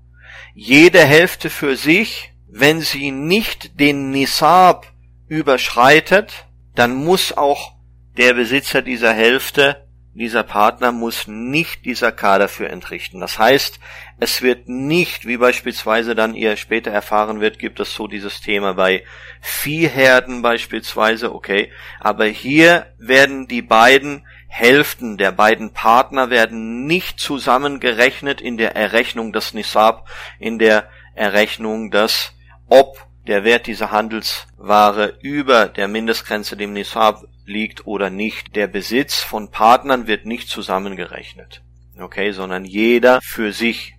Jede 0.54 1.00
Hälfte 1.00 1.50
für 1.50 1.76
sich 1.76 2.34
wenn 2.48 2.82
sie 2.82 3.12
nicht 3.12 3.80
den 3.80 4.12
Nisab 4.12 4.88
überschreitet, 5.28 6.46
dann 6.76 6.96
muss 6.96 7.36
auch 7.36 7.74
der 8.18 8.34
Besitzer 8.34 8.82
dieser 8.82 9.14
Hälfte, 9.14 9.88
dieser 10.14 10.42
Partner 10.42 10.92
muss 10.92 11.28
nicht 11.28 11.86
dieser 11.86 12.12
Kader 12.12 12.46
dafür 12.46 12.72
entrichten. 12.72 13.20
Das 13.20 13.38
heißt, 13.38 13.80
es 14.20 14.42
wird 14.42 14.68
nicht, 14.68 15.28
wie 15.28 15.38
beispielsweise 15.38 16.16
dann 16.16 16.34
ihr 16.34 16.58
später 16.58 16.90
erfahren 16.90 17.40
wird, 17.40 17.60
gibt 17.60 17.80
es 17.80 17.94
so 17.94 18.08
dieses 18.08 18.42
Thema 18.42 18.74
bei 18.74 19.04
Viehherden 19.42 20.42
beispielsweise, 20.42 21.36
okay, 21.36 21.72
aber 22.00 22.26
hier 22.26 22.88
werden 22.98 23.48
die 23.48 23.62
beiden 23.62 24.26
Hälften 24.48 25.18
der 25.18 25.32
beiden 25.32 25.74
Partner 25.74 26.30
werden 26.32 26.86
nicht 26.86 27.20
zusammengerechnet 27.20 28.42
in 28.42 28.58
der 28.58 28.76
Errechnung 28.76 29.34
des 29.34 29.54
Nisab, 29.54 30.10
in 30.40 30.58
der 30.58 30.90
Errechnung 31.14 31.92
des 31.92 32.34
ob 32.69 33.07
der 33.27 33.45
Wert 33.45 33.67
dieser 33.67 33.91
Handelsware 33.91 35.15
über 35.21 35.67
der 35.67 35.89
Mindestgrenze 35.89 36.57
dem 36.57 36.73
Nisab 36.73 37.25
liegt 37.45 37.87
oder 37.87 38.11
nicht. 38.11 38.57
Der 38.57 38.67
Besitz 38.67 39.21
von 39.21 39.51
Partnern 39.51 40.07
wird 40.07 40.27
nicht 40.27 40.49
zusammengerechnet. 40.49 41.63
Okay, 41.99 42.33
sondern 42.33 42.65
jeder 42.65 43.21
für 43.23 43.53
sich. 43.53 43.95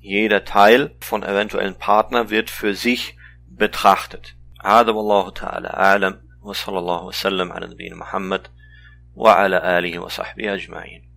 Jeder 0.00 0.44
Teil 0.44 0.94
von 1.00 1.24
eventuellen 1.24 1.76
Partner 1.76 2.30
wird 2.30 2.50
für 2.50 2.74
sich 2.74 3.16
betrachtet. 3.48 4.36
هذا 4.64 4.90
والله 4.90 5.30
تعالى 5.30 5.68
أعلم 5.68 6.20
وصلى 6.42 6.78
الله 6.78 7.04
وسلم 7.04 7.52
على 7.52 7.66
نبينا 7.66 7.96
محمد 7.96 8.48
وعلى 9.14 9.78
آله 9.78 9.98
وصحبه 9.98 10.54
أجمعين 10.54 11.09